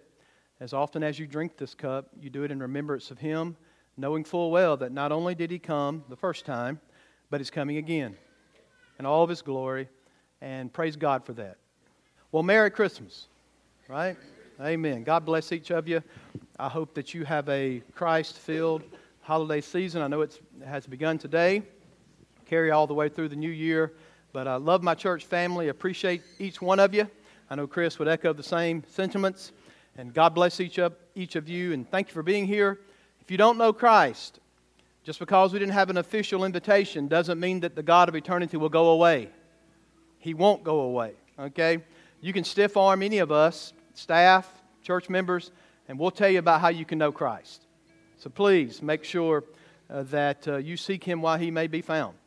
As 0.59 0.73
often 0.73 1.03
as 1.03 1.19
you 1.19 1.27
drink 1.27 1.57
this 1.57 1.75
cup, 1.75 2.09
you 2.19 2.29
do 2.29 2.43
it 2.43 2.51
in 2.51 2.59
remembrance 2.59 3.11
of 3.11 3.19
Him, 3.19 3.57
knowing 3.95 4.23
full 4.23 4.49
well 4.49 4.75
that 4.77 4.91
not 4.91 5.11
only 5.11 5.35
did 5.35 5.51
He 5.51 5.59
come 5.59 6.03
the 6.09 6.15
first 6.15 6.45
time, 6.45 6.79
but 7.29 7.39
He's 7.39 7.51
coming 7.51 7.77
again 7.77 8.17
in 8.99 9.05
all 9.05 9.23
of 9.23 9.29
His 9.29 9.41
glory, 9.41 9.87
and 10.41 10.71
praise 10.71 10.95
God 10.95 11.25
for 11.25 11.33
that. 11.33 11.57
Well, 12.31 12.43
Merry 12.43 12.69
Christmas, 12.69 13.27
right? 13.87 14.17
Amen. 14.61 15.03
God 15.03 15.25
bless 15.25 15.51
each 15.51 15.71
of 15.71 15.87
you. 15.87 16.01
I 16.57 16.69
hope 16.69 16.93
that 16.93 17.13
you 17.13 17.25
have 17.25 17.47
a 17.49 17.81
Christ 17.93 18.37
filled 18.37 18.83
holiday 19.21 19.61
season. 19.61 20.01
I 20.01 20.07
know 20.07 20.21
it 20.21 20.39
has 20.65 20.85
begun 20.85 21.17
today, 21.17 21.61
carry 22.45 22.71
all 22.71 22.87
the 22.87 22.93
way 22.93 23.09
through 23.09 23.29
the 23.29 23.35
new 23.35 23.49
year. 23.49 23.93
But 24.31 24.47
I 24.47 24.55
love 24.55 24.83
my 24.83 24.95
church 24.95 25.25
family, 25.25 25.69
appreciate 25.69 26.21
each 26.39 26.61
one 26.61 26.79
of 26.79 26.93
you. 26.93 27.09
I 27.49 27.55
know 27.55 27.67
Chris 27.67 27.99
would 27.99 28.07
echo 28.07 28.33
the 28.33 28.43
same 28.43 28.83
sentiments. 28.87 29.51
And 29.97 30.13
God 30.13 30.35
bless 30.35 30.59
each 30.59 30.77
of, 30.77 30.93
each 31.15 31.37
of 31.37 31.47
you, 31.47 31.71
and 31.71 31.89
thank 31.89 32.09
you 32.09 32.13
for 32.13 32.23
being 32.23 32.45
here. 32.45 32.81
If 33.21 33.31
you 33.31 33.37
don't 33.37 33.57
know 33.57 33.71
Christ, 33.71 34.39
just 35.05 35.19
because 35.19 35.53
we 35.53 35.59
didn't 35.59 35.73
have 35.73 35.91
an 35.91 35.97
official 35.97 36.43
invitation 36.43 37.07
doesn't 37.07 37.39
mean 37.39 37.59
that 37.59 37.75
the 37.75 37.83
God 37.83 38.09
of 38.09 38.15
eternity 38.15 38.57
will 38.57 38.69
go 38.69 38.89
away. 38.89 39.29
He 40.17 40.33
won't 40.33 40.63
go 40.63 40.79
away, 40.81 41.13
okay? 41.39 41.83
You 42.21 42.33
can 42.33 42.43
stiff 42.43 42.75
arm 42.75 43.03
any 43.03 43.19
of 43.19 43.31
us, 43.31 43.71
staff, 43.93 44.51
church 44.81 45.07
members, 45.07 45.51
and 45.87 45.99
we'll 45.99 46.09
tell 46.09 46.29
you 46.29 46.39
about 46.39 46.59
how 46.59 46.69
you 46.69 46.85
can 46.85 46.97
know 46.97 47.11
Christ. 47.11 47.67
So 48.17 48.31
please 48.31 48.81
make 48.81 49.03
sure 49.03 49.43
uh, 49.91 50.01
that 50.03 50.47
uh, 50.47 50.57
you 50.57 50.75
seek 50.75 51.03
him 51.03 51.21
while 51.21 51.37
he 51.37 51.51
may 51.51 51.67
be 51.67 51.81
found. 51.81 52.17